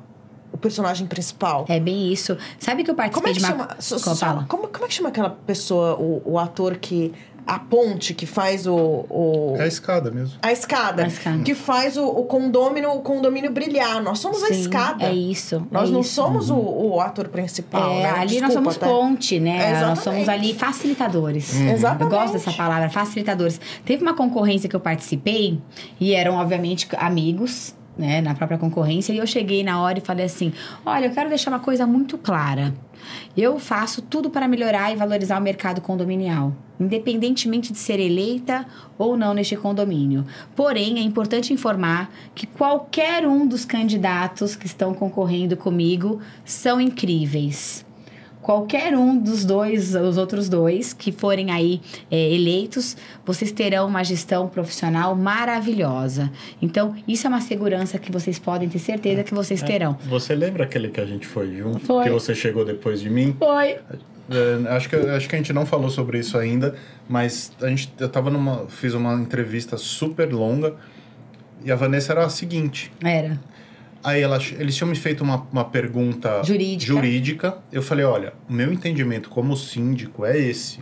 o 0.52 0.58
personagem 0.58 1.08
principal. 1.08 1.66
É 1.70 1.80
bem 1.80 2.12
isso. 2.12 2.38
Sabe 2.60 2.84
que 2.84 2.92
eu 2.92 2.96
Como 2.96 3.10
participei 3.10 3.32
é 3.32 3.36
que 3.36 3.40
de 3.40 3.46
uma. 3.46 4.12
chama? 4.14 4.46
Como 4.48 4.64
como, 4.64 4.68
como 4.74 4.86
é 4.86 4.88
que 4.88 4.94
chama 4.94 5.10
aquela 5.10 5.30
pessoa, 5.30 5.96
o, 5.96 6.22
o 6.26 6.40
ator 6.40 6.78
que. 6.78 7.14
A 7.48 7.58
ponte 7.60 8.14
que 8.14 8.26
faz 8.26 8.68
o. 8.68 8.76
o 9.10 9.56
É 9.58 9.64
a 9.64 9.68
escada 9.68 10.12
mesmo. 10.12 10.38
a 10.42 10.52
escada. 10.52 11.06
A 11.06 11.08
escada. 11.08 11.44
Que 11.44 11.56
faz 11.56 11.96
o, 11.96 12.06
o 12.06 12.26
condomínio, 12.26 12.92
o 12.92 13.00
condomínio 13.00 13.50
brilhar. 13.52 14.04
Nós 14.04 14.20
somos 14.20 14.44
a 14.44 14.48
Sim, 14.48 14.60
escada. 14.60 15.06
É 15.06 15.14
isso. 15.14 15.66
Nós 15.72 15.90
é 15.90 15.94
não 15.94 16.02
isso. 16.02 16.14
somos 16.14 16.50
o, 16.50 16.56
o 16.58 17.00
ator 17.00 17.30
principal. 17.30 17.90
É, 17.90 18.04
né? 18.04 18.10
ali 18.10 18.42
nós 18.42 18.50
Desculpa, 18.50 18.52
somos 18.54 18.78
tá? 18.78 18.86
ponte, 18.86 19.40
né? 19.40 19.72
É, 19.72 19.82
nós 19.82 20.00
somos 20.00 20.28
ali 20.28 20.54
facilitadores. 20.54 21.56
Exatamente. 21.56 22.04
Eu 22.04 22.10
gosto 22.20 22.34
dessa 22.34 22.52
palavra, 22.52 22.90
facilitadores. 22.90 23.62
Teve 23.86 24.04
uma 24.04 24.14
concorrência 24.14 24.68
que 24.68 24.76
eu 24.76 24.80
participei 24.82 25.60
e 26.02 26.14
eram, 26.14 26.36
obviamente, 26.36 26.86
amigos, 26.98 27.74
né, 27.98 28.22
na 28.22 28.36
própria 28.36 28.58
concorrência. 28.58 29.14
E 29.14 29.18
eu 29.18 29.28
cheguei 29.28 29.64
na 29.64 29.82
hora 29.82 29.98
e 29.98 30.02
falei 30.02 30.26
assim: 30.26 30.54
olha, 30.86 31.06
eu 31.08 31.12
quero 31.12 31.30
deixar 31.30 31.52
uma 31.52 31.60
coisa 31.60 31.88
muito 31.88 32.18
clara. 32.18 32.74
Eu 33.36 33.60
faço 33.60 34.02
tudo 34.02 34.30
para 34.30 34.48
melhorar 34.48 34.92
e 34.92 34.96
valorizar 34.96 35.40
o 35.40 35.44
mercado 35.44 35.82
condominial, 35.82 36.54
independentemente 36.80 37.72
de 37.72 37.78
ser 37.78 38.00
eleita 38.00 38.66
ou 38.98 39.16
não 39.16 39.34
neste 39.34 39.56
condomínio. 39.56 40.26
Porém, 40.56 40.98
é 40.98 41.02
importante 41.02 41.54
informar 41.54 42.12
que 42.34 42.46
qualquer 42.46 43.26
um 43.28 43.48
dos 43.48 43.66
candidatos 43.66 44.56
que 44.56 44.66
estão 44.66 44.94
concorrendo 44.94 45.56
comigo 45.56 46.20
são 46.44 46.82
incríveis 46.82 47.87
qualquer 48.48 48.96
um 48.96 49.18
dos 49.18 49.44
dois, 49.44 49.94
os 49.94 50.16
outros 50.16 50.48
dois 50.48 50.94
que 50.94 51.12
forem 51.12 51.52
aí 51.52 51.82
é, 52.10 52.34
eleitos, 52.34 52.96
vocês 53.26 53.52
terão 53.52 53.86
uma 53.86 54.06
gestão 54.06 54.48
profissional 54.48 55.14
maravilhosa. 55.18 56.32
Então, 56.62 56.96
isso 57.06 57.28
é 57.28 57.30
uma 57.30 57.42
segurança 57.42 58.00
que 58.00 58.10
vocês 58.10 58.40
podem 58.40 58.70
ter 58.70 58.80
certeza 58.80 59.22
que 59.22 59.34
vocês 59.34 59.62
terão. 59.62 59.98
Você 60.08 60.34
lembra 60.34 60.64
aquele 60.64 60.88
que 60.88 61.02
a 61.02 61.06
gente 61.06 61.28
foi 61.28 61.58
junto? 61.58 61.82
Foi. 61.82 62.06
Que 62.06 62.10
você 62.10 62.34
chegou 62.34 62.64
depois 62.64 63.02
de 63.02 63.10
mim? 63.10 63.36
Foi. 63.38 63.72
É, 64.30 64.70
acho, 64.70 64.88
que, 64.88 64.96
acho 64.96 65.28
que 65.28 65.36
a 65.36 65.40
gente 65.40 65.52
não 65.52 65.66
falou 65.66 65.90
sobre 65.90 66.18
isso 66.18 66.38
ainda, 66.38 66.74
mas 67.10 67.52
a 67.62 67.68
gente, 67.68 67.92
eu 68.00 68.08
tava 68.08 68.30
numa. 68.30 68.66
Fiz 68.70 68.94
uma 68.94 69.14
entrevista 69.16 69.76
super 69.76 70.32
longa 70.34 70.74
e 71.66 71.70
a 71.70 71.76
Vanessa 71.76 72.14
era 72.14 72.24
a 72.24 72.30
seguinte. 72.30 72.94
Era. 73.04 73.38
Aí 74.04 74.22
ela, 74.22 74.40
eles 74.58 74.76
tinham 74.76 74.90
me 74.90 74.96
feito 74.96 75.24
uma, 75.24 75.46
uma 75.52 75.66
pergunta 75.66 76.42
Jurídica. 76.44 76.94
jurídica. 76.94 77.58
Eu 77.72 77.82
falei, 77.82 78.06
olha, 78.06 78.34
o 78.50 78.54
meu 78.54 78.72
entendimento 78.72 79.30
como 79.30 79.56
síndico 79.56 80.26
é 80.26 80.38
esse. 80.38 80.80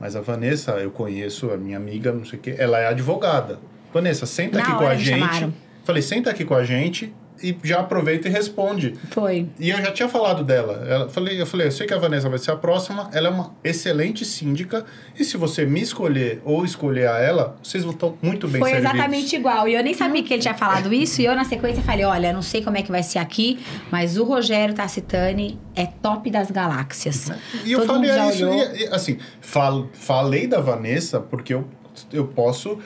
Mas 0.00 0.14
a 0.14 0.20
Vanessa, 0.20 0.72
eu 0.72 0.90
conheço, 0.90 1.50
a 1.50 1.56
minha 1.56 1.76
amiga, 1.76 2.12
não 2.12 2.24
sei 2.24 2.38
o 2.38 2.42
quê, 2.42 2.54
ela 2.58 2.78
é 2.78 2.86
advogada. 2.86 3.58
Vanessa, 3.92 4.26
senta 4.26 4.58
Na 4.58 4.64
aqui 4.64 4.72
com 4.76 4.86
a 4.86 4.94
gente. 4.96 5.18
chamaram. 5.18 5.54
Falei, 5.84 6.02
senta 6.02 6.30
aqui 6.30 6.44
com 6.44 6.54
a 6.54 6.64
gente 6.64 7.12
e 7.42 7.56
já 7.62 7.80
aproveita 7.80 8.28
e 8.28 8.30
responde. 8.30 8.94
Foi. 9.10 9.46
E 9.58 9.70
eu 9.70 9.78
já 9.78 9.92
tinha 9.92 10.08
falado 10.08 10.44
dela. 10.44 10.84
Ela, 10.88 11.08
falei, 11.08 11.40
eu 11.40 11.46
falei, 11.46 11.66
eu 11.66 11.72
sei 11.72 11.86
que 11.86 11.94
a 11.94 11.98
Vanessa 11.98 12.28
vai 12.28 12.38
ser 12.38 12.50
a 12.50 12.56
próxima, 12.56 13.08
ela 13.12 13.28
é 13.28 13.30
uma 13.30 13.54
excelente 13.62 14.24
síndica, 14.24 14.84
e 15.18 15.24
se 15.24 15.36
você 15.36 15.64
me 15.64 15.80
escolher 15.80 16.40
ou 16.44 16.64
escolher 16.64 17.08
a 17.08 17.18
ela, 17.18 17.56
vocês 17.62 17.84
vão 17.84 17.92
estar 17.92 18.10
muito 18.22 18.48
bem 18.48 18.60
Foi 18.60 18.70
servidos. 18.70 18.94
exatamente 18.94 19.36
igual. 19.36 19.68
E 19.68 19.74
eu 19.74 19.82
nem 19.82 19.94
sabia 19.94 20.22
que 20.22 20.32
ele 20.32 20.42
tinha 20.42 20.54
falado 20.54 20.92
isso. 20.92 21.20
E 21.20 21.24
eu, 21.24 21.34
na 21.34 21.44
sequência, 21.44 21.82
falei: 21.82 22.04
olha, 22.04 22.32
não 22.32 22.42
sei 22.42 22.62
como 22.62 22.76
é 22.76 22.82
que 22.82 22.90
vai 22.90 23.02
ser 23.02 23.18
aqui, 23.18 23.58
mas 23.90 24.16
o 24.16 24.24
Rogério 24.24 24.74
Tassitani 24.74 25.58
é 25.74 25.86
top 25.86 26.30
das 26.30 26.50
galáxias. 26.50 27.30
E 27.64 27.72
eu 27.72 27.80
Todo 27.80 27.94
falei 27.94 28.10
mundo 28.10 28.18
já 28.18 28.32
isso, 28.32 28.44
e, 28.44 28.84
e, 28.84 28.88
assim, 28.88 29.18
fal, 29.40 29.88
falei 29.92 30.46
da 30.46 30.60
Vanessa 30.60 31.20
porque 31.20 31.54
eu, 31.54 31.66
eu 32.12 32.26
posso 32.26 32.78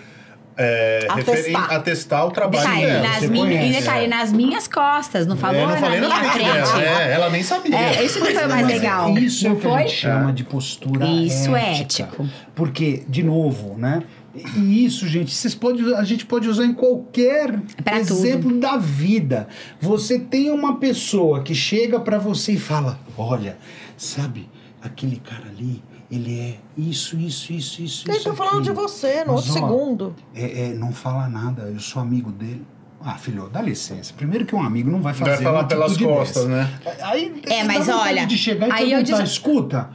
é, 0.56 1.06
Atestar. 1.08 1.72
atestar 1.72 2.26
o 2.26 2.30
trabalho 2.30 2.62
Detalhe, 2.68 2.86
dela. 2.86 3.02
nas 3.08 3.26
conhece, 3.28 3.68
e 3.68 3.80
detalhe, 3.80 4.04
é. 4.04 4.08
nas 4.08 4.32
minhas 4.32 4.68
costas, 4.68 5.26
não 5.26 5.36
falou 5.36 5.60
É, 5.60 5.66
não 5.66 5.74
na 5.74 5.80
na 5.80 6.20
minha 6.20 6.32
frente 6.32 6.32
frente. 6.32 6.72
dela. 6.74 6.82
É, 7.02 7.12
ela 7.12 7.30
nem 7.30 7.42
sabia. 7.42 7.76
É, 7.76 8.04
isso 8.04 8.20
que 8.22 8.32
foi 8.32 8.46
mais 8.46 8.66
legal. 8.66 9.16
Isso 9.18 9.46
é 9.46 9.48
não 9.48 9.56
o 9.56 9.60
que 9.60 9.66
a 9.66 9.70
foi? 9.70 9.82
gente 9.82 9.94
chama 9.96 10.32
de 10.32 10.44
postura 10.44 11.06
Isso 11.06 11.56
é 11.56 11.80
ética. 11.80 12.02
ético. 12.04 12.28
Porque, 12.54 13.02
de 13.08 13.22
novo, 13.22 13.76
né? 13.78 14.02
E 14.56 14.84
isso, 14.86 15.06
gente, 15.06 15.30
vocês 15.30 15.54
pode, 15.54 15.94
a 15.94 16.04
gente 16.04 16.24
pode 16.24 16.48
usar 16.48 16.64
em 16.64 16.72
qualquer 16.72 17.52
Pra 17.84 17.98
exemplo 17.98 18.58
da 18.58 18.78
vida. 18.78 19.46
Você 19.80 20.18
tem 20.18 20.50
uma 20.50 20.76
pessoa 20.78 21.42
que 21.42 21.54
chega 21.54 22.00
pra 22.00 22.18
você 22.18 22.52
e 22.52 22.58
fala: 22.58 22.98
Olha, 23.16 23.58
sabe, 23.96 24.48
aquele 24.82 25.16
cara 25.16 25.44
ali, 25.50 25.82
ele 26.12 26.38
é 26.40 26.56
isso, 26.76 27.16
isso, 27.16 27.52
isso, 27.52 27.82
isso. 27.82 28.04
Ele 28.08 28.16
isso, 28.18 28.28
tá 28.28 28.34
falando 28.36 28.62
de 28.62 28.70
aquilo." 28.70 28.88
você 28.88 29.24
no 29.24 29.32
Mas, 29.32 29.46
outro 29.48 29.50
ó, 29.50 29.54
segundo. 29.54 30.16
É, 30.34 30.66
é, 30.66 30.74
não 30.74 30.92
fala 30.92 31.28
nada, 31.28 31.62
eu 31.62 31.80
sou 31.80 32.00
amigo 32.02 32.30
dele. 32.30 32.64
Ah, 33.04 33.14
filho, 33.16 33.48
dá 33.52 33.60
licença. 33.60 34.14
Primeiro 34.16 34.46
que 34.46 34.54
um 34.54 34.62
amigo 34.62 34.88
não 34.88 35.02
vai 35.02 35.12
fazer 35.12 35.32
Vai 35.32 35.42
falar 35.42 35.64
pelas 35.64 35.96
costas, 35.96 36.46
dessa. 36.46 36.48
né? 36.48 36.70
Aí, 37.02 37.42
É, 37.48 37.64
mas 37.64 37.88
olha, 37.88 38.24
de 38.26 38.38
chegar 38.38 38.68
e 38.68 38.72
aí 38.72 38.92
eu 38.92 39.02
disse- 39.02 39.22
escuta, 39.24 39.90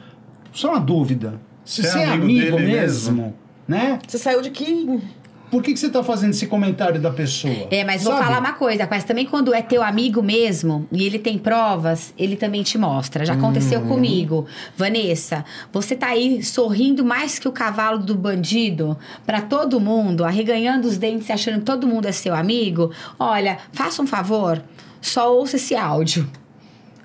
só 0.51 0.71
uma 0.71 0.79
dúvida. 0.81 1.39
Se 1.63 1.83
Você 1.83 1.97
é 1.99 2.01
é 2.01 2.05
amigo 2.07 2.23
amigo, 2.25 2.57
dele 2.57 2.65
mesmo, 2.73 3.15
mesmo? 3.15 3.35
né? 3.67 3.99
Você 4.05 4.17
saiu 4.17 4.41
de 4.41 4.49
que. 4.49 4.99
Por 5.49 5.63
que, 5.63 5.71
que 5.73 5.79
você 5.79 5.89
tá 5.89 6.03
fazendo 6.03 6.31
esse 6.31 6.45
comentário 6.45 6.99
da 6.99 7.09
pessoa? 7.09 7.53
É, 7.71 7.83
mas 7.85 8.03
vou 8.03 8.11
Sabe? 8.13 8.25
falar 8.25 8.39
uma 8.39 8.53
coisa, 8.53 8.87
mas 8.91 9.03
também 9.05 9.25
quando 9.25 9.53
é 9.53 9.61
teu 9.61 9.81
amigo 9.81 10.21
mesmo 10.21 10.85
e 10.91 11.05
ele 11.05 11.17
tem 11.17 11.37
provas, 11.37 12.13
ele 12.17 12.35
também 12.35 12.63
te 12.63 12.77
mostra. 12.77 13.25
Já 13.25 13.33
aconteceu 13.33 13.79
Uhum. 13.79 13.87
comigo. 13.87 14.45
Vanessa, 14.75 15.45
você 15.71 15.95
tá 15.95 16.07
aí 16.07 16.43
sorrindo 16.43 17.05
mais 17.05 17.39
que 17.39 17.47
o 17.47 17.51
cavalo 17.51 17.99
do 17.99 18.13
bandido 18.13 18.97
pra 19.25 19.41
todo 19.41 19.79
mundo, 19.79 20.25
arreganhando 20.25 20.87
os 20.87 20.97
dentes 20.97 21.29
e 21.29 21.31
achando 21.31 21.59
que 21.59 21.65
todo 21.65 21.87
mundo 21.87 22.07
é 22.07 22.11
seu 22.11 22.35
amigo. 22.35 22.91
Olha, 23.17 23.57
faça 23.71 24.01
um 24.01 24.07
favor, 24.07 24.61
só 25.01 25.33
ouça 25.33 25.55
esse 25.55 25.75
áudio. 25.75 26.29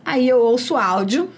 Aí 0.05 0.29
eu 0.29 0.39
ouço 0.41 0.75
o 0.75 0.77
áudio 0.77 1.31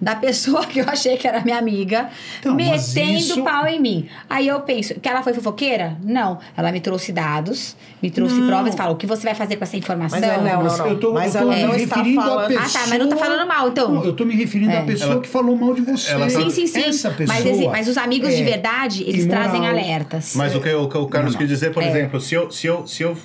da 0.00 0.14
pessoa 0.16 0.64
que 0.66 0.80
eu 0.80 0.88
achei 0.88 1.16
que 1.16 1.26
era 1.28 1.40
minha 1.42 1.58
amiga, 1.58 2.08
Então, 2.40 2.54
metendo 2.54 3.10
isso- 3.18 3.42
pau 3.42 3.66
em 3.66 3.80
mim. 3.80 4.08
Aí 4.28 4.48
eu 4.48 4.60
penso, 4.60 4.94
que 5.00 5.08
ela 5.08 5.22
foi 5.22 5.32
fofoqueira? 5.32 5.96
Não. 6.02 6.38
Ela 6.56 6.72
me 6.72 6.80
trouxe 6.80 7.12
dados, 7.12 7.76
me 8.02 8.10
trouxe 8.10 8.34
Não. 8.36 8.46
provas 8.46 8.74
falou: 8.74 8.94
o 8.94 8.96
que 8.96 9.06
você 9.06 9.22
vai 9.24 9.34
fazer 9.34 9.56
com 9.56 9.64
essa 9.64 9.76
informação? 9.76 10.18
Mas 10.20 10.28
é, 10.28 10.36
não, 10.36 10.62
Mas 10.62 10.78
não, 10.78 10.86
eu 10.88 10.98
tô, 11.00 11.12
Mas 11.12 11.34
eu 11.34 11.40
tô 11.42 11.46
ela 11.52 11.56
me 11.56 11.62
não 11.66 11.74
está 11.76 11.96
referindo 11.96 12.20
à 12.20 12.24
falando- 12.24 12.48
pessoa... 12.48 12.66
Ah, 12.66 12.70
tá, 12.70 12.86
mas 12.88 12.98
não 12.98 13.08
tá 13.08 13.16
falando 13.16 13.48
mal, 13.48 13.68
então. 13.68 13.90
Não, 13.94 14.04
eu 14.04 14.12
tô 14.12 14.24
me 14.24 14.34
referindo 14.34 14.72
É. 14.72 14.78
à 14.78 14.82
pessoa 14.82 15.12
Ela- 15.12 15.20
que 15.22 15.28
falou 15.28 15.56
mal 15.56 15.74
de 15.74 15.82
você. 15.82 16.12
Ela 16.12 16.24
tá- 16.26 16.30
Sim, 16.30 16.50
sim, 16.50 16.66
sim. 16.66 16.82
Essa 16.84 17.10
pessoa 17.10 17.38
mas, 17.38 17.46
esse- 17.46 17.68
mas 17.68 17.88
os 17.88 17.96
amigos 17.96 18.34
de 18.34 18.42
é 18.42 18.44
verdade, 18.44 19.02
eles 19.04 19.24
imoral. 19.24 19.42
trazem 19.44 19.66
alertas. 19.68 20.34
Mas 20.34 20.54
o 20.54 20.60
que 20.60 20.68
o, 20.72 20.88
que 20.88 20.98
o 20.98 21.06
Carlos 21.06 21.32
Não, 21.34 21.40
não. 21.40 21.46
quis 21.46 21.48
dizer, 21.48 21.72
por 21.72 21.82
É. 21.82 21.88
exemplo, 21.88 22.20
se 22.20 22.34
eu, 22.34 22.50
se, 22.50 22.66
eu, 22.66 22.86
se 22.86 23.02
eu 23.02 23.16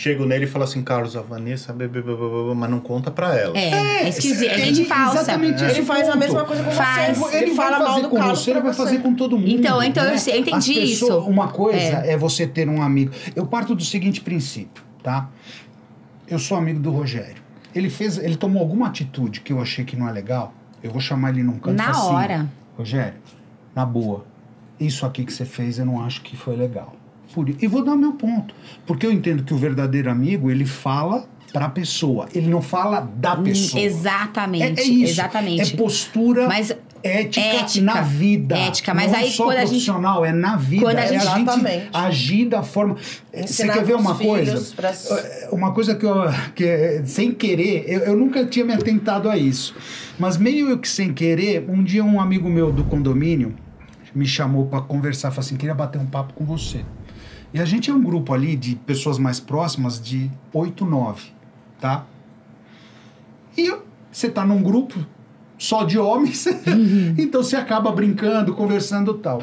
chego 0.00 0.24
nele 0.24 0.46
e 0.46 0.48
falo 0.48 0.64
assim, 0.64 0.82
Carlos, 0.82 1.14
a 1.14 1.20
Vanessa, 1.20 1.74
bebê, 1.74 2.00
bebê, 2.00 2.16
bebê, 2.16 2.54
mas 2.56 2.70
não 2.70 2.80
conta 2.80 3.10
pra 3.10 3.36
ela. 3.36 3.54
É, 3.56 3.68
é 3.68 4.04
ia 4.06 4.10
dizer, 4.12 4.46
é 4.46 4.54
É 4.54 4.58
gente 4.64 4.84
falsa. 4.86 5.18
exatamente 5.20 5.62
Ele 5.62 5.72
esse 5.72 5.82
faz 5.82 6.08
a 6.08 6.16
mesma 6.16 6.42
coisa 6.46 6.62
com 6.64 6.70
Faz. 6.70 7.18
você. 7.18 7.36
Ele, 7.36 7.44
Ele 7.46 7.54
vai 7.54 7.66
fala 7.70 7.78
mal 7.78 7.88
fazer 7.88 8.02
do 8.02 8.08
com 8.08 8.16
Carlos 8.16 8.38
você, 8.38 8.50
ele 8.50 8.60
vai 8.60 8.72
fazer 8.72 8.98
com 9.02 9.14
todo 9.14 9.36
mundo. 9.38 9.50
Então, 9.50 9.82
então 9.82 10.02
eu 10.04 10.10
né? 10.12 10.16
eu 10.16 10.36
entendi 10.36 10.54
As 10.54 10.66
pessoas- 10.66 10.90
isso. 10.90 11.18
Uma 11.30 11.48
coisa 11.48 11.78
É. 11.78 12.12
é. 12.12 12.16
você 12.16 12.46
ter 12.46 12.66
um 12.66 12.80
amigo. 12.80 13.12
Eu 13.36 13.46
parto 13.46 13.74
do 13.74 13.84
seguinte 13.84 14.22
princípio, 14.22 14.82
tá? 15.02 15.28
Eu 16.26 16.38
sou 16.38 16.56
amigo 16.56 16.80
do 16.80 16.90
Rogério. 16.90 17.42
Ele 17.74 17.90
fez, 17.90 18.16
ele 18.16 18.36
tomou 18.36 18.62
alguma 18.62 18.86
atitude 18.86 19.42
que 19.42 19.52
eu 19.52 19.60
achei 19.60 19.84
que 19.84 19.96
não 19.96 20.08
é 20.08 20.12
legal. 20.12 20.54
Eu 20.82 20.90
vou 20.90 21.00
chamar 21.00 21.28
ele 21.30 21.42
num 21.42 21.58
canto 21.58 21.76
Na 21.76 21.90
assim, 21.90 22.00
hora. 22.14 22.48
Rogério, 22.78 23.18
na 23.74 23.84
boa, 23.84 24.24
isso 24.80 25.04
aqui 25.04 25.24
que 25.26 25.32
você 25.32 25.44
fez 25.44 25.78
eu 25.78 25.84
não 25.84 26.02
acho 26.02 26.22
que 26.22 26.36
foi 26.38 26.56
legal. 26.56 26.96
Por, 27.34 27.48
i- 27.48 27.56
e 27.60 27.66
vou 27.66 27.84
dar 27.84 27.92
o 27.94 27.98
meu 27.98 28.12
ponto. 28.12 28.54
Porque 28.86 29.06
eu 29.06 29.12
entendo 29.12 29.42
que 29.44 29.54
o 29.54 29.56
verdadeiro 29.56 30.10
amigo, 30.10 30.50
ele 30.50 30.64
fala 30.66 31.28
pra 31.52 31.68
pessoa. 31.68 32.28
Ele 32.34 32.48
não 32.48 32.62
fala 32.62 33.00
da 33.16 33.36
pessoa. 33.36 33.82
Exatamente. 33.82 34.80
É, 34.80 34.84
é 34.84 34.86
isso. 34.86 35.12
Exatamente. 35.12 35.74
É 35.74 35.76
postura 35.76 36.46
Mas 36.46 36.74
ética, 37.02 37.40
ética, 37.40 37.84
na 37.84 38.00
vida. 38.02 38.56
ética, 38.58 38.92
mas 38.94 39.10
não 39.10 39.18
aí 39.18 39.28
é 39.28 39.30
só 39.30 39.44
quando 39.44 39.56
a 39.56 39.60
gente- 39.60 39.68
profissional, 39.70 40.24
é 40.24 40.32
na 40.32 40.56
vida. 40.56 40.82
Quando 40.82 40.98
a 40.98 41.00
é 41.00 41.08
gente- 41.08 41.16
a 41.26 41.36
gente 41.38 41.42
Exatamente. 41.48 41.88
agir 41.92 42.44
da 42.46 42.62
forma. 42.62 42.96
Você 42.96 43.40
Ensinar 43.40 43.72
quer 43.72 43.84
ver 43.84 43.94
uma 43.96 44.14
coisa? 44.14 44.74
pra- 44.76 44.92
Uma 45.50 45.72
coisa 45.72 45.94
que 45.94 46.04
eu, 46.04 46.14
que 46.54 46.64
é, 46.64 47.02
sem 47.04 47.32
querer, 47.32 47.84
eu, 47.88 48.00
eu 48.00 48.16
nunca 48.16 48.44
tinha 48.44 48.64
me 48.64 48.72
atentado 48.74 49.28
a 49.30 49.36
isso. 49.36 49.74
Mas 50.18 50.36
meio 50.36 50.76
que 50.78 50.88
sem 50.88 51.12
querer, 51.12 51.64
um 51.68 51.82
dia 51.82 52.04
um 52.04 52.20
amigo 52.20 52.48
meu 52.50 52.70
do 52.70 52.84
condomínio 52.84 53.54
me 54.14 54.26
chamou 54.26 54.66
para 54.66 54.80
conversar, 54.82 55.30
falou 55.30 55.40
assim, 55.46 55.56
queria 55.56 55.74
bater 55.74 55.98
um 55.98 56.06
papo 56.06 56.34
com 56.34 56.44
você. 56.44 56.80
E 57.52 57.60
a 57.60 57.64
gente 57.64 57.90
é 57.90 57.94
um 57.94 58.02
grupo 58.02 58.32
ali 58.32 58.56
de 58.56 58.76
pessoas 58.76 59.18
mais 59.18 59.40
próximas 59.40 60.00
de 60.00 60.30
8, 60.52 60.84
9, 60.84 61.30
tá? 61.80 62.06
E 63.56 63.76
você 64.10 64.30
tá 64.30 64.44
num 64.44 64.62
grupo 64.62 65.04
só 65.58 65.84
de 65.84 65.98
homens, 65.98 66.46
então 67.18 67.42
você 67.42 67.56
acaba 67.56 67.90
brincando, 67.92 68.54
conversando 68.54 69.12
e 69.12 69.22
tal. 69.22 69.42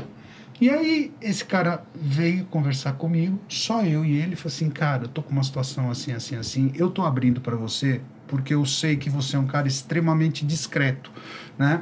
E 0.59 0.69
aí 0.69 1.11
esse 1.21 1.45
cara 1.45 1.83
veio 1.93 2.45
conversar 2.45 2.93
comigo, 2.93 3.39
só 3.47 3.83
eu 3.83 4.03
e 4.03 4.17
ele, 4.17 4.35
falou 4.35 4.55
assim, 4.55 4.69
cara, 4.69 5.03
eu 5.03 5.07
tô 5.07 5.21
com 5.21 5.31
uma 5.31 5.43
situação 5.43 5.91
assim, 5.91 6.13
assim, 6.13 6.35
assim, 6.35 6.71
eu 6.73 6.89
tô 6.89 7.03
abrindo 7.03 7.39
para 7.39 7.55
você 7.55 8.01
porque 8.27 8.53
eu 8.53 8.65
sei 8.65 8.97
que 8.97 9.09
você 9.09 9.35
é 9.35 9.39
um 9.39 9.45
cara 9.45 9.67
extremamente 9.67 10.45
discreto, 10.45 11.11
né? 11.57 11.81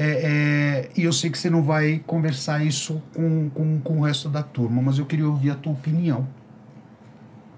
É, 0.00 0.86
é, 0.86 0.90
e 0.96 1.02
eu 1.02 1.12
sei 1.12 1.28
que 1.28 1.36
você 1.36 1.50
não 1.50 1.60
vai 1.60 2.00
conversar 2.06 2.64
isso 2.64 3.02
com, 3.12 3.50
com, 3.50 3.80
com 3.80 3.98
o 3.98 4.02
resto 4.02 4.28
da 4.28 4.44
turma, 4.44 4.80
mas 4.80 4.96
eu 4.96 5.04
queria 5.04 5.26
ouvir 5.26 5.50
a 5.50 5.56
tua 5.56 5.72
opinião. 5.72 6.26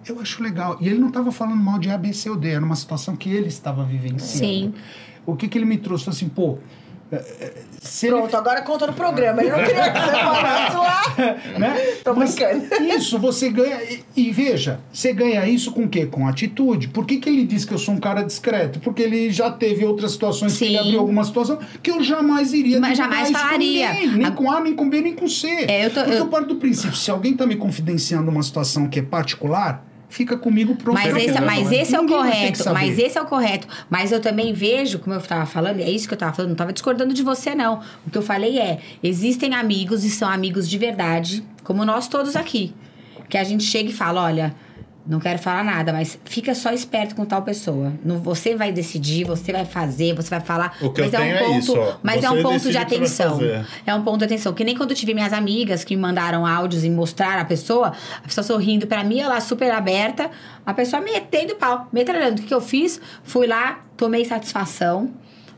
Eu 0.07 0.18
acho 0.20 0.42
legal. 0.42 0.79
E 0.81 0.88
ele 0.88 0.98
não 0.98 1.09
estava 1.09 1.31
falando 1.31 1.62
mal 1.62 1.79
de 1.79 1.90
A, 1.90 1.98
B, 1.98 2.14
C 2.14 2.31
ou 2.31 2.37
D, 2.37 2.48
era 2.48 2.64
uma 2.64 2.76
situação 2.76 3.14
que 3.14 3.31
ele 3.31 3.48
estava 3.48 3.85
vivenciando. 3.85 4.74
Sim. 4.74 4.74
O 5.26 5.37
que, 5.37 5.48
que 5.48 5.59
ele 5.59 5.66
me 5.66 5.76
trouxe? 5.76 6.09
Assim, 6.09 6.31
pô, 6.31 6.59
se 7.81 8.07
ele- 8.07 8.16
Pronto, 8.16 8.37
agora 8.37 8.62
conta 8.62 8.87
no 8.87 8.92
programa. 8.92 9.40
Ele 9.42 9.51
não 9.51 9.59
queria 9.64 9.90
que 9.92 9.99
você 10.01 10.11
falasse 10.12 10.77
lá. 10.77 11.03
né? 11.59 11.75
Tô 12.05 12.14
Mas 12.14 12.35
brincando. 12.35 12.85
Isso, 12.85 13.18
você 13.18 13.49
ganha. 13.49 13.83
E, 13.83 14.05
e 14.16 14.31
veja, 14.31 14.81
você 14.92 15.12
ganha 15.12 15.46
isso 15.49 15.73
com 15.73 15.85
o 15.85 15.88
quê? 15.88 16.07
Com 16.07 16.27
atitude. 16.29 16.88
Por 16.88 17.05
que, 17.07 17.16
que 17.18 17.29
ele 17.29 17.44
diz 17.44 17.64
que 17.64 17.73
eu 17.75 17.79
sou 17.79 17.94
um 17.94 17.99
cara 18.01 18.23
discreto? 18.23 18.81
Porque 18.81 19.03
ele 19.03 19.31
já 19.31 19.51
teve 19.51 19.85
outras 19.85 20.12
situações 20.12 20.57
que 20.57 20.64
ele 20.66 20.79
abriu 20.79 21.01
alguma 21.01 21.25
situação 21.25 21.59
que 21.83 21.90
eu 21.90 22.03
jamais 22.03 22.53
iria 22.53 22.79
Mas 22.81 22.96
jamais 22.96 23.29
com 23.29 23.35
falaria. 23.35 23.59
ninguém, 23.92 24.09
nem 24.16 24.27
A- 24.27 24.31
com 24.31 24.51
A, 24.51 24.61
nem 24.61 24.75
com 24.75 24.88
B, 24.88 25.01
nem 25.01 25.14
com 25.14 25.27
C. 25.29 25.49
É, 25.68 25.87
eu 25.87 25.90
tô- 25.90 26.01
Porque 26.01 26.14
eu- 26.16 26.18
eu 26.18 26.27
parto 26.29 26.49
do 26.49 26.57
princípio, 26.57 26.96
se 26.96 27.11
alguém 27.11 27.35
tá 27.35 27.46
me 27.46 27.57
confidenciando 27.57 28.31
uma 28.31 28.42
situação 28.42 28.88
que 28.88 28.99
é 28.99 29.03
particular, 29.03 29.85
fica 30.11 30.37
comigo 30.37 30.75
pronto. 30.75 30.94
Mas 30.94 31.16
esse, 31.16 31.40
mas 31.40 31.73
esse 31.73 31.94
é 31.94 32.01
o 32.01 32.07
correto. 32.07 32.73
Mas 32.75 32.99
esse 32.99 33.16
é 33.16 33.23
o 33.23 33.25
correto. 33.25 33.66
Mas 33.88 34.12
eu 34.12 34.20
também 34.20 34.53
vejo, 34.53 34.99
como 34.99 35.14
eu 35.14 35.20
estava 35.20 35.46
falando, 35.46 35.81
é 35.81 35.88
isso 35.88 36.07
que 36.07 36.12
eu 36.12 36.16
estava 36.16 36.33
falando, 36.35 36.51
não 36.51 36.55
estava 36.55 36.73
discordando 36.73 37.14
de 37.14 37.23
você, 37.23 37.55
não. 37.55 37.81
O 38.07 38.11
que 38.11 38.18
eu 38.18 38.23
falei 38.23 38.59
é: 38.59 38.81
existem 39.03 39.55
amigos 39.55 40.05
e 40.05 40.11
são 40.11 40.29
amigos 40.29 40.68
de 40.68 40.77
verdade, 40.77 41.42
como 41.64 41.85
nós 41.85 42.09
todos 42.09 42.37
aqui. 42.37 42.75
Que 43.29 43.38
a 43.38 43.44
gente 43.44 43.64
chega 43.64 43.88
e 43.88 43.92
fala: 43.92 44.23
olha. 44.23 44.55
Não 45.06 45.18
quero 45.18 45.38
falar 45.38 45.64
nada, 45.64 45.92
mas 45.92 46.18
fica 46.24 46.54
só 46.54 46.72
esperto 46.72 47.14
com 47.14 47.24
tal 47.24 47.42
pessoa. 47.42 47.92
Não, 48.04 48.18
você 48.18 48.54
vai 48.54 48.70
decidir, 48.70 49.24
você 49.24 49.50
vai 49.50 49.64
fazer, 49.64 50.14
você 50.14 50.28
vai 50.28 50.40
falar. 50.40 50.76
O 50.80 50.90
que 50.90 51.00
eu 51.00 51.04
mas 51.06 51.14
é 51.14 51.18
um 51.18 51.22
tenho 51.22 51.34
é 51.34 51.38
ponto, 51.38 51.58
isso, 51.58 51.78
ó. 51.78 51.96
Mas 52.02 52.16
é 52.16 52.28
Você 52.28 52.38
um 52.38 52.42
ponto 52.42 52.70
de 52.70 52.78
atenção. 52.78 53.40
É 53.86 53.94
um 53.94 54.02
ponto 54.02 54.18
de 54.18 54.24
atenção. 54.26 54.52
Que 54.52 54.62
nem 54.62 54.76
quando 54.76 54.90
eu 54.90 54.96
tive 54.96 55.14
minhas 55.14 55.32
amigas 55.32 55.84
que 55.84 55.96
me 55.96 56.02
mandaram 56.02 56.46
áudios 56.46 56.84
e 56.84 56.90
mostraram 56.90 57.40
a 57.40 57.44
pessoa, 57.44 57.92
a 58.18 58.26
pessoa 58.26 58.44
sorrindo 58.44 58.86
pra 58.86 59.02
mim, 59.02 59.20
ela 59.20 59.40
super 59.40 59.70
aberta, 59.72 60.30
a 60.66 60.74
pessoa 60.74 61.00
metendo 61.00 61.56
pau, 61.56 61.88
metralhando. 61.92 62.34
O 62.34 62.42
que 62.42 62.48
que 62.48 62.54
eu 62.54 62.60
fiz? 62.60 63.00
Fui 63.24 63.46
lá, 63.46 63.80
tomei 63.96 64.24
satisfação, 64.26 65.10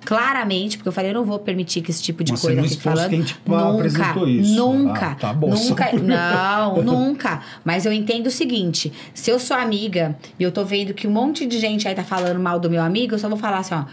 claramente, 0.04 0.76
porque 0.76 0.88
eu 0.88 0.92
falei, 0.92 1.10
eu 1.10 1.14
não 1.14 1.24
vou 1.24 1.38
permitir 1.38 1.80
que 1.80 1.90
esse 1.90 2.02
tipo 2.02 2.22
de 2.24 2.32
Mas 2.32 2.40
coisa 2.40 2.56
você 2.56 2.62
não 2.62 2.68
fique 2.68 2.82
falando. 2.82 3.10
quem 3.10 3.22
te 3.22 3.38
nunca, 3.46 4.26
isso. 4.28 4.54
nunca, 4.54 5.06
Ah, 5.06 5.14
tá 5.14 5.32
bom, 5.32 5.50
nunca, 5.50 5.84
por- 5.86 6.02
não, 6.02 6.82
nunca. 6.82 7.40
Mas 7.64 7.86
eu 7.86 7.92
entendo 7.92 8.26
o 8.26 8.30
seguinte: 8.30 8.92
se 9.14 9.30
eu 9.30 9.38
sou 9.38 9.56
amiga 9.56 10.16
e 10.38 10.42
eu 10.42 10.50
tô 10.52 10.64
vendo 10.64 10.92
que 10.94 11.06
um 11.06 11.10
monte 11.10 11.46
de 11.46 11.58
gente 11.58 11.86
aí 11.88 11.94
tá 11.94 12.04
falando 12.04 12.38
mal 12.40 12.58
do 12.58 12.68
meu 12.70 12.82
amigo, 12.82 13.14
eu 13.14 13.18
só 13.18 13.28
vou 13.28 13.38
falar 13.38 13.58
assim, 13.58 13.74
ó. 13.74 13.84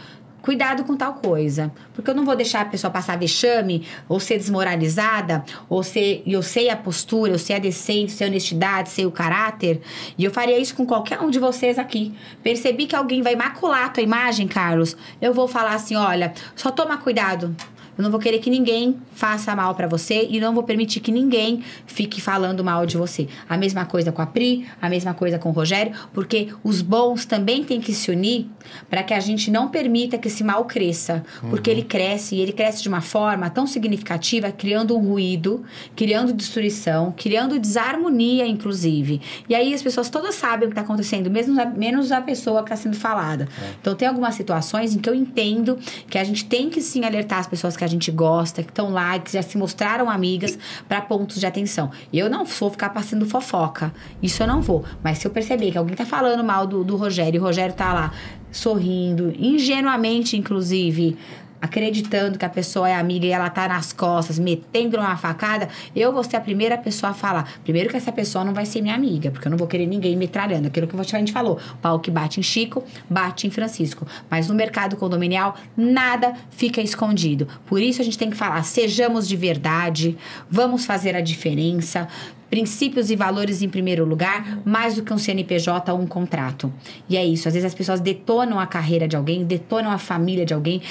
Cuidado 0.42 0.84
com 0.84 0.96
tal 0.96 1.16
coisa. 1.16 1.72
Porque 1.94 2.10
eu 2.10 2.16
não 2.16 2.26
vou 2.26 2.36
deixar 2.36 2.62
a 2.62 2.66
pessoa 2.66 2.90
passar 2.92 3.18
vexame, 3.18 3.86
ou 4.08 4.20
ser 4.20 4.38
desmoralizada, 4.38 5.44
ou 5.68 5.84
ser. 5.84 6.24
Eu 6.26 6.42
sei 6.42 6.70
a 6.70 6.78
postura, 6.78 7.34
eu 7.34 7.40
sei 7.40 7.56
a 7.56 7.60
decência, 7.60 8.18
sei 8.18 8.28
a 8.28 8.30
honestidade, 8.30 8.90
sei 8.90 9.06
o 9.06 9.12
caráter. 9.12 9.82
E 10.18 10.24
eu 10.24 10.32
faria 10.32 10.58
isso 10.58 10.76
com 10.76 10.86
qualquer 10.86 11.20
um 11.20 11.30
de 11.30 11.40
vocês 11.40 11.78
aqui. 11.78 12.14
Percebi 12.42 12.86
que 12.86 12.96
alguém 12.96 13.22
vai 13.22 13.36
macular 13.36 13.86
a 13.86 13.90
tua 13.90 14.04
imagem, 14.04 14.48
Carlos. 14.48 14.96
Eu 15.22 15.34
vou 15.34 15.48
falar 15.48 15.74
assim: 15.74 15.96
olha, 15.96 16.34
só 16.56 16.72
toma 16.72 16.98
cuidado. 16.98 17.56
Eu 18.00 18.04
não 18.04 18.12
vou 18.12 18.20
querer 18.22 18.40
que 18.40 18.50
ninguém 18.50 18.96
faça 19.12 19.54
mal 19.54 19.76
pra 19.76 19.86
você 19.86 20.26
e 20.32 20.40
não 20.40 20.54
vou 20.54 20.64
permitir 20.64 21.02
que 21.02 21.12
ninguém 21.12 21.62
fique 21.86 22.22
falando 22.22 22.64
mal 22.64 22.86
de 22.86 22.96
você. 22.96 23.28
A 23.50 23.58
mesma 23.58 23.84
coisa 23.84 24.10
com 24.10 24.22
a 24.22 24.26
Pri, 24.26 24.66
a 24.82 24.88
mesma 24.88 25.14
coisa 25.14 25.38
com 25.38 25.50
o 25.50 25.52
Rogério, 25.52 25.92
porque 26.14 26.48
os 26.64 26.82
bons 26.82 27.26
também 27.26 27.62
têm 27.62 27.82
que 27.82 27.94
se 27.94 28.10
unir 28.10 28.48
para 28.90 29.04
que 29.04 29.14
a 29.14 29.20
gente 29.20 29.52
não 29.52 29.68
permita 29.68 30.18
que 30.18 30.30
esse 30.30 30.46
mal 30.46 30.64
cresça, 30.64 31.26
porque 31.50 31.70
ele 31.70 31.82
cresce 31.84 32.36
e 32.38 32.40
ele 32.40 32.54
cresce 32.54 32.82
de 32.82 32.88
uma 32.88 33.02
forma 33.02 33.50
tão 33.50 33.68
significativa, 33.68 34.50
criando 34.50 34.96
um 34.98 35.06
ruído, 35.06 35.66
criando 35.94 36.32
destruição, 36.32 37.14
criando 37.18 37.60
desarmonia, 37.60 38.48
inclusive. 38.48 39.20
E 39.50 39.54
aí 39.54 39.74
as 39.74 39.82
pessoas 39.84 40.10
todas 40.10 40.36
sabem 40.36 40.68
o 40.68 40.72
que 40.72 40.74
está 40.80 40.84
acontecendo, 40.84 41.30
mesmo 41.30 41.60
a- 41.60 41.66
menos 41.66 42.14
a 42.14 42.22
pessoa 42.22 42.64
que 42.64 42.72
está 42.72 42.78
sendo 42.82 42.96
falada. 42.96 43.50
Então 43.82 43.94
tem 43.94 44.08
algumas 44.08 44.36
situações 44.36 44.96
em 44.96 45.00
que 45.00 45.10
eu 45.10 45.14
entendo 45.14 45.78
que 46.10 46.18
a 46.18 46.24
gente 46.24 46.46
tem 46.46 46.70
que 46.70 46.80
sim 46.80 47.04
alertar 47.04 47.40
as 47.40 47.48
pessoas 47.48 47.76
que 47.76 47.84
a 47.84 47.89
gente 47.90 48.12
gosta, 48.12 48.64
que 48.64 48.70
estão 48.70 48.92
lá, 48.92 49.18
que 49.20 49.32
já 49.32 49.42
se 49.42 49.58
mostraram 49.58 50.10
amigas, 50.10 50.58
para 50.88 51.02
pontos 51.02 51.40
de 51.40 51.46
atenção. 51.46 51.92
Eu 52.14 52.30
não 52.30 52.46
vou 52.46 52.70
ficar 52.70 52.90
passando 52.90 53.26
fofoca. 53.26 53.94
Isso 54.22 54.42
eu 54.44 54.48
não 54.48 54.62
vou. 54.62 54.84
Mas 55.04 55.18
se 55.18 55.28
eu 55.28 55.32
perceber 55.32 55.72
que 55.72 55.78
alguém 55.78 55.96
tá 55.96 56.06
falando 56.06 56.44
mal 56.44 56.66
do, 56.66 56.84
do 56.84 56.96
Rogério 56.96 57.38
e 57.38 57.40
o 57.40 57.44
Rogério 57.44 57.74
tá 57.76 57.94
lá 57.94 58.14
sorrindo, 58.52 59.34
ingenuamente, 59.38 60.38
inclusive. 60.38 61.18
Acreditando 61.62 62.38
que 62.38 62.46
a 62.46 62.50
pessoa 62.50 62.90
é 62.90 62.96
amiga 62.96 63.26
e 63.26 63.32
ela 63.32 63.50
tá 63.50 63.68
nas 63.68 63.92
costas, 63.92 64.40
metendo 64.40 64.98
uma 64.98 65.18
facada, 65.18 65.68
eu 65.96 66.12
vou 66.14 66.24
ser 66.24 66.38
a 66.38 66.42
primeira 66.42 66.78
pessoa 66.78 67.12
a 67.12 67.14
falar. 67.14 67.52
Primeiro 67.64 67.90
que 67.90 67.98
essa 67.98 68.12
pessoa 68.12 68.46
não 68.46 68.54
vai 68.54 68.66
ser 68.66 68.82
minha 68.82 68.96
amiga, 68.96 69.30
porque 69.32 69.48
eu 69.48 69.52
não 69.52 69.58
vou 69.58 69.68
querer 69.68 69.86
ninguém 69.86 70.16
metralhando. 70.16 70.68
Aquilo 70.68 70.88
que 70.88 70.96
a 70.96 71.20
gente 71.20 71.32
falou. 71.32 71.60
Pau 71.82 72.00
que 72.00 72.10
bate 72.10 72.40
em 72.40 72.44
Chico, 72.44 72.84
bate 73.10 73.46
em 73.46 73.50
Francisco. 73.50 74.08
Mas 74.30 74.48
no 74.48 74.56
mercado 74.56 74.96
condominial, 74.96 75.56
nada 75.76 76.34
fica 76.50 76.82
escondido. 76.82 77.48
Por 77.66 77.82
isso 77.82 78.02
a 78.02 78.06
gente 78.06 78.18
tem 78.18 78.30
que 78.30 78.38
falar, 78.38 78.64
sejamos 78.64 79.28
de 79.28 79.36
verdade, 79.36 80.18
vamos 80.50 80.86
fazer 80.86 81.16
a 81.16 81.22
diferença. 81.22 82.08
Princípios 82.50 83.12
e 83.12 83.16
valores 83.16 83.62
em 83.62 83.70
primeiro 83.70 84.04
lugar, 84.04 84.60
mais 84.66 84.96
do 84.96 85.04
que 85.04 85.14
um 85.14 85.20
CNPJ 85.20 85.94
ou 85.94 86.00
um 86.00 86.08
contrato. 86.08 86.74
E 87.08 87.16
é 87.16 87.24
isso. 87.24 87.48
Às 87.48 87.54
vezes 87.54 87.68
as 87.68 87.76
pessoas 87.76 88.00
detonam 88.00 88.60
a 88.60 88.66
carreira 88.66 89.08
de 89.08 89.16
alguém, 89.16 89.46
detonam 89.46 89.92
a 89.92 90.00
família 90.00 90.44
de 90.44 90.54
alguém, 90.54 90.82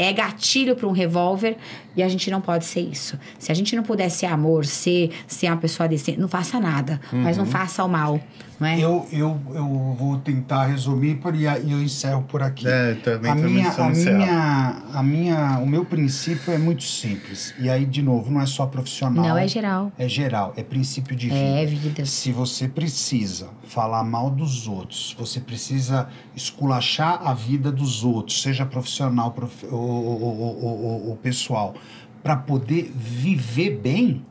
é 0.00 0.12
gatilho 0.12 0.74
para 0.74 0.88
um 0.88 0.92
revólver 0.92 1.56
e 1.94 2.02
a 2.02 2.08
gente 2.08 2.30
não 2.30 2.40
pode 2.40 2.64
ser 2.64 2.80
isso. 2.80 3.18
Se 3.38 3.52
a 3.52 3.54
gente 3.54 3.76
não 3.76 3.82
puder 3.82 4.08
ser 4.08 4.26
amor, 4.26 4.64
ser, 4.64 5.10
ser 5.26 5.48
uma 5.48 5.58
pessoa 5.58 5.86
decente, 5.86 6.18
não 6.18 6.28
faça 6.28 6.58
nada, 6.58 6.98
mas 7.12 7.36
não 7.36 7.44
faça 7.44 7.84
o 7.84 7.88
mal. 7.88 8.18
Não 8.60 8.66
é? 8.66 8.78
Eu, 8.78 9.06
eu, 9.10 9.40
eu 9.54 9.96
vou 9.98 10.18
tentar 10.18 10.66
resumir 10.66 11.14
por- 11.16 11.34
e 11.34 11.44
eu 11.44 11.82
encerro 11.82 12.22
por 12.24 12.42
aqui. 12.42 12.68
É, 12.68 12.94
também 12.96 13.30
a 13.30 13.34
também 13.34 13.52
minha, 13.54 13.68
a 13.68 13.90
encerrar. 13.90 14.18
minha, 14.18 14.82
a 14.92 15.02
minha, 15.02 15.58
o 15.60 15.66
meu 15.66 15.82
princípio 15.86 16.52
é 16.52 16.58
muito 16.58 16.82
simples. 16.82 17.54
E 17.58 17.70
aí, 17.70 17.86
de 17.86 18.02
novo, 18.02 18.30
não 18.30 18.38
é 18.38 18.44
só 18.44 18.66
profissional. 18.66 19.24
Não, 19.26 19.38
é 19.38 19.48
geral. 19.48 19.90
É 19.98 20.06
geral, 20.06 20.52
é 20.58 20.62
princípio 20.62 21.16
de 21.16 21.28
vida. 21.28 21.40
É 21.40 21.64
vida. 21.64 22.04
Se 22.04 22.30
você 22.32 22.68
precisa 22.68 23.48
falar 23.66 24.04
mal 24.04 24.28
dos 24.30 24.68
outros, 24.68 25.16
você 25.18 25.40
precisa 25.40 26.08
esculachar 26.36 27.26
a 27.26 27.32
vida 27.32 27.72
dos 27.72 28.04
outros, 28.04 28.42
seja 28.42 28.66
profissional 28.66 29.30
prof- 29.30 29.66
ou- 29.70 29.78
ou- 29.80 30.64
ou- 30.64 31.08
ou 31.10 31.16
pessoal, 31.16 31.74
para 32.22 32.36
poder 32.36 32.92
viver 32.94 33.78
bem, 33.82 34.22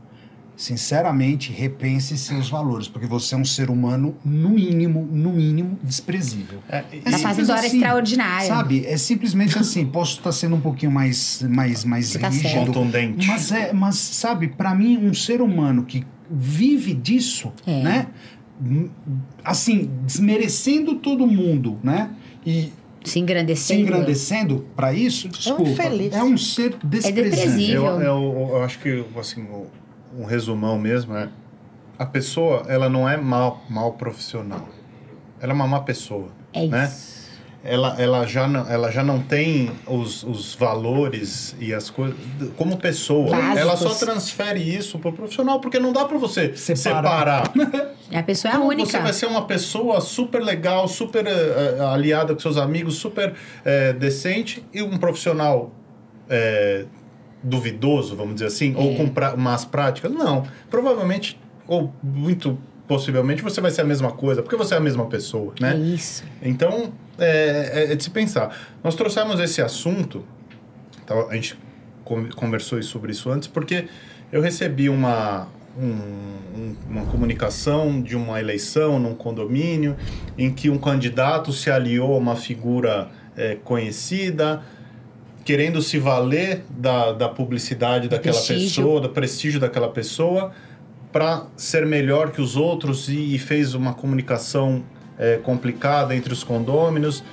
sinceramente, 0.60 1.54
repense 1.54 2.18
seus 2.18 2.50
valores, 2.50 2.90
porque 2.90 3.08
você 3.08 3.34
é 3.34 3.38
um 3.38 3.46
ser 3.46 3.70
humano, 3.70 4.14
no 4.26 4.50
mínimo, 4.50 5.08
no 5.10 5.32
mínimo, 5.32 5.80
desprezível. 5.82 6.60
É, 6.68 6.84
e- 6.92 7.00
Tá 7.00 7.18
fazendo 7.18 7.50
hora 7.50 7.66
extraordinária. 7.66 8.46
Sabe? 8.48 8.86
É 8.86 8.98
simplesmente 8.98 9.58
assim. 9.58 9.86
Posso 9.86 10.18
estar 10.18 10.34
sendo 10.34 10.58
um 10.58 10.62
pouquinho 10.62 10.92
mais, 10.92 11.42
mais, 11.50 11.86
mais 11.86 12.08
Você 12.08 12.20
tá 12.20 12.28
rígido. 12.28 12.66
Contundente. 12.66 13.26
Mas, 13.26 13.50
é, 13.54 13.72
mas, 13.72 13.96
sabe, 13.96 14.50
para 14.50 14.76
mim, 14.76 14.98
um 14.98 15.14
ser 15.14 15.42
humano 15.42 15.86
que 15.86 16.06
vive 16.30 16.94
disso, 16.94 17.54
É. 17.66 17.82
né? 17.82 18.08
Hum, 18.62 18.90
Assim, 19.46 19.90
desmerecendo 20.06 20.96
todo 20.96 21.26
mundo, 21.26 21.80
né? 21.82 22.10
E 22.46 22.72
Se 23.06 23.14
se 23.14 23.20
engrandecendo. 23.20 23.82
engrandecendo 23.82 24.66
para 24.76 24.92
isso, 24.94 25.30
desculpa. 25.30 25.64
infeliz. 25.72 26.14
É 26.14 26.22
um 26.22 26.38
ser 26.38 26.76
desprezível. 26.84 27.24
desprezível. 27.32 27.86
Eu, 27.86 28.02
eu, 28.02 28.50
eu 28.56 28.64
acho 28.64 28.78
que, 28.80 29.06
assim, 29.18 29.42
o- 29.44 29.68
um 30.18 30.26
resumão 30.26 30.78
mesmo 30.78 31.16
é... 31.16 31.30
A 31.98 32.06
pessoa, 32.06 32.64
ela 32.70 32.88
não 32.88 33.10
é 33.10 33.18
mal, 33.18 33.62
mal 33.70 33.94
profissional. 33.94 34.70
Ela 35.42 35.52
é 35.52 35.56
uma 35.56 35.68
má 35.68 35.82
pessoa. 35.82 36.30
É 36.54 36.66
né? 36.66 36.86
isso. 36.86 37.20
Ela, 37.62 38.02
ela, 38.02 38.26
já 38.26 38.48
não, 38.48 38.72
ela 38.72 38.90
já 38.90 39.04
não 39.04 39.22
tem 39.22 39.70
os, 39.86 40.24
os 40.24 40.56
valores 40.56 41.58
e 41.60 41.74
as 41.74 41.90
coisas... 41.90 42.16
Como 42.56 42.78
pessoa. 42.78 43.32
Básicos. 43.32 43.58
Ela 43.58 43.76
só 43.76 43.90
transfere 43.90 44.62
isso 44.62 44.98
pro 44.98 45.12
profissional, 45.12 45.60
porque 45.60 45.78
não 45.78 45.92
dá 45.92 46.06
para 46.06 46.18
você 46.18 46.56
Separar. 46.56 47.48
separar. 47.52 47.96
A 48.14 48.24
pessoa 48.24 48.52
é 48.52 48.56
a 48.56 48.58
Como 48.58 48.70
única. 48.72 48.90
Você 48.90 49.00
vai 49.00 49.14
ser 49.14 49.26
uma 49.28 49.46
pessoa 49.46 50.02
super 50.02 50.42
legal, 50.42 50.88
super 50.88 51.28
eh, 51.28 51.78
aliada 51.80 52.34
com 52.34 52.40
seus 52.40 52.58
amigos, 52.58 52.96
super 52.96 53.36
eh, 53.64 53.94
decente 53.94 54.66
e 54.74 54.82
um 54.82 54.98
profissional 54.98 55.72
duvidoso, 57.44 58.16
vamos 58.16 58.36
dizer 58.36 58.48
assim, 58.48 58.76
ou 58.76 58.96
com 58.96 59.08
pra, 59.10 59.36
más 59.36 59.66
práticas? 59.66 60.12
Não. 60.12 60.44
Provavelmente, 60.70 61.40
ou 61.68 61.94
muito 62.04 62.58
possivelmente, 62.88 63.42
você 63.44 63.62
vai 63.62 63.70
ser 63.72 63.82
a 63.82 63.86
mesma 63.86 64.12
coisa, 64.12 64.42
porque 64.42 64.56
você 64.56 64.74
é 64.74 64.78
a 64.78 64.82
mesma 64.82 65.06
pessoa, 65.06 65.54
É 65.60 65.62
né? 65.62 65.78
isso. 65.78 66.24
Então, 66.42 66.92
é, 67.18 67.86
é- 67.90 67.92
é 67.94 67.96
de 67.96 68.04
se 68.04 68.10
pensar. 68.10 68.58
Nós 68.84 68.96
trouxemos 68.96 69.40
esse 69.40 69.62
assunto, 69.62 70.26
tá, 71.06 71.14
a 71.30 71.36
gente 71.36 71.58
con- 72.04 72.28
conversou 72.36 72.82
sobre 72.82 73.12
isso 73.12 73.30
antes, 73.30 73.48
porque 73.48 73.86
eu 74.32 74.42
recebi 74.42 74.90
uma, 74.90 75.48
um- 75.80 75.84
um- 76.58 76.76
uma 76.90 77.06
comunicação 77.06 78.02
de 78.02 78.16
uma 78.16 78.40
eleição 78.40 79.00
num 79.00 79.14
condomínio 79.14 79.96
em 80.38 80.52
que 80.52 80.70
um 80.70 80.78
candidato 80.80 81.54
se 81.54 81.70
aliou 81.70 82.16
a 82.16 82.18
uma 82.18 82.36
figura 82.36 83.10
é, 83.38 83.56
conhecida, 83.64 84.62
querendo 85.44 85.82
se 85.82 85.98
valer 85.98 86.64
da, 86.70 87.12
da 87.12 87.30
publicidade 87.30 88.08
daquela 88.08 88.36
prestígio. 88.36 88.84
pessoa, 88.84 89.02
do 89.02 89.10
prestígio 89.10 89.60
daquela 89.60 89.90
pessoa, 89.90 90.52
para 91.12 91.46
ser 91.58 91.86
melhor 91.86 92.32
que 92.32 92.42
os 92.42 92.56
outros 92.56 93.10
e, 93.10 93.36
e 93.36 93.40
fez 93.40 93.74
uma 93.74 93.94
comunicação 93.94 94.84
é, 95.18 95.38
complicada 95.38 96.16
entre 96.16 96.32
os 96.32 96.44
condôminos. 96.44 97.24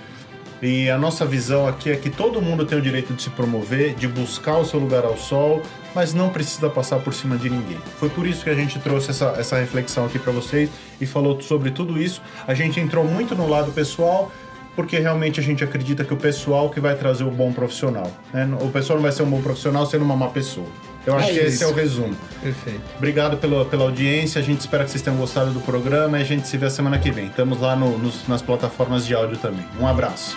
E 0.62 0.88
a 0.88 0.96
nossa 0.96 1.26
visão 1.26 1.68
aqui 1.68 1.90
é 1.90 1.96
que 1.96 2.08
todo 2.08 2.40
mundo 2.40 2.64
tem 2.64 2.78
o 2.78 2.80
direito 2.80 3.12
de 3.12 3.22
se 3.22 3.30
promover, 3.30 3.94
de 3.94 4.08
buscar 4.08 4.56
o 4.56 4.64
seu 4.64 4.80
lugar 4.80 5.04
ao 5.04 5.16
sol, 5.16 5.60
mas 5.94 6.14
não 6.14 6.30
precisa 6.30 6.70
passar 6.70 6.98
por 7.00 7.12
cima 7.12 7.36
de 7.36 7.50
ninguém. 7.50 7.78
Foi 7.98 8.08
por 8.08 8.26
isso 8.26 8.42
que 8.42 8.48
a 8.48 8.54
gente 8.54 8.78
trouxe 8.78 9.10
essa, 9.10 9.34
essa 9.38 9.58
reflexão 9.58 10.06
aqui 10.06 10.18
para 10.18 10.32
vocês 10.32 10.70
e 10.98 11.04
falou 11.04 11.38
sobre 11.42 11.70
tudo 11.70 12.00
isso. 12.00 12.22
A 12.46 12.54
gente 12.54 12.80
entrou 12.80 13.04
muito 13.04 13.34
no 13.34 13.46
lado 13.46 13.70
pessoal, 13.72 14.32
porque 14.76 14.98
realmente 14.98 15.40
a 15.40 15.42
gente 15.42 15.64
acredita 15.64 16.04
que 16.04 16.12
o 16.12 16.16
pessoal 16.16 16.68
que 16.70 16.78
vai 16.78 16.94
trazer 16.94 17.24
o 17.24 17.30
bom 17.30 17.50
profissional. 17.52 18.08
né? 18.32 18.46
O 18.60 18.68
pessoal 18.68 18.98
não 18.98 19.02
vai 19.02 19.10
ser 19.12 19.22
um 19.22 19.30
bom 19.30 19.40
profissional 19.42 19.86
sendo 19.86 20.04
uma 20.04 20.14
má 20.16 20.28
pessoa. 20.28 20.66
Eu 21.06 21.16
acho 21.16 21.30
É 21.30 21.32
que 21.34 21.38
esse 21.38 21.64
é 21.64 21.66
o 21.66 21.72
resumo. 21.72 22.14
Perfeito. 22.42 22.80
Obrigado 22.96 23.36
pela, 23.38 23.64
pela 23.64 23.84
audiência. 23.84 24.40
A 24.40 24.44
gente 24.44 24.60
espera 24.60 24.84
que 24.84 24.90
vocês 24.90 25.02
tenham 25.02 25.16
gostado 25.16 25.52
do 25.52 25.60
programa 25.60 26.18
e 26.18 26.22
a 26.22 26.24
gente 26.24 26.46
se 26.46 26.56
vê 26.58 26.66
a 26.66 26.70
semana 26.70 26.98
que 26.98 27.10
vem. 27.10 27.26
Estamos 27.26 27.60
lá 27.60 27.74
no- 27.76 27.96
nos- 27.96 28.26
nas 28.28 28.42
plataformas 28.42 29.06
de 29.06 29.14
áudio 29.14 29.36
também. 29.38 29.64
Um 29.80 29.86
abraço. 29.86 30.36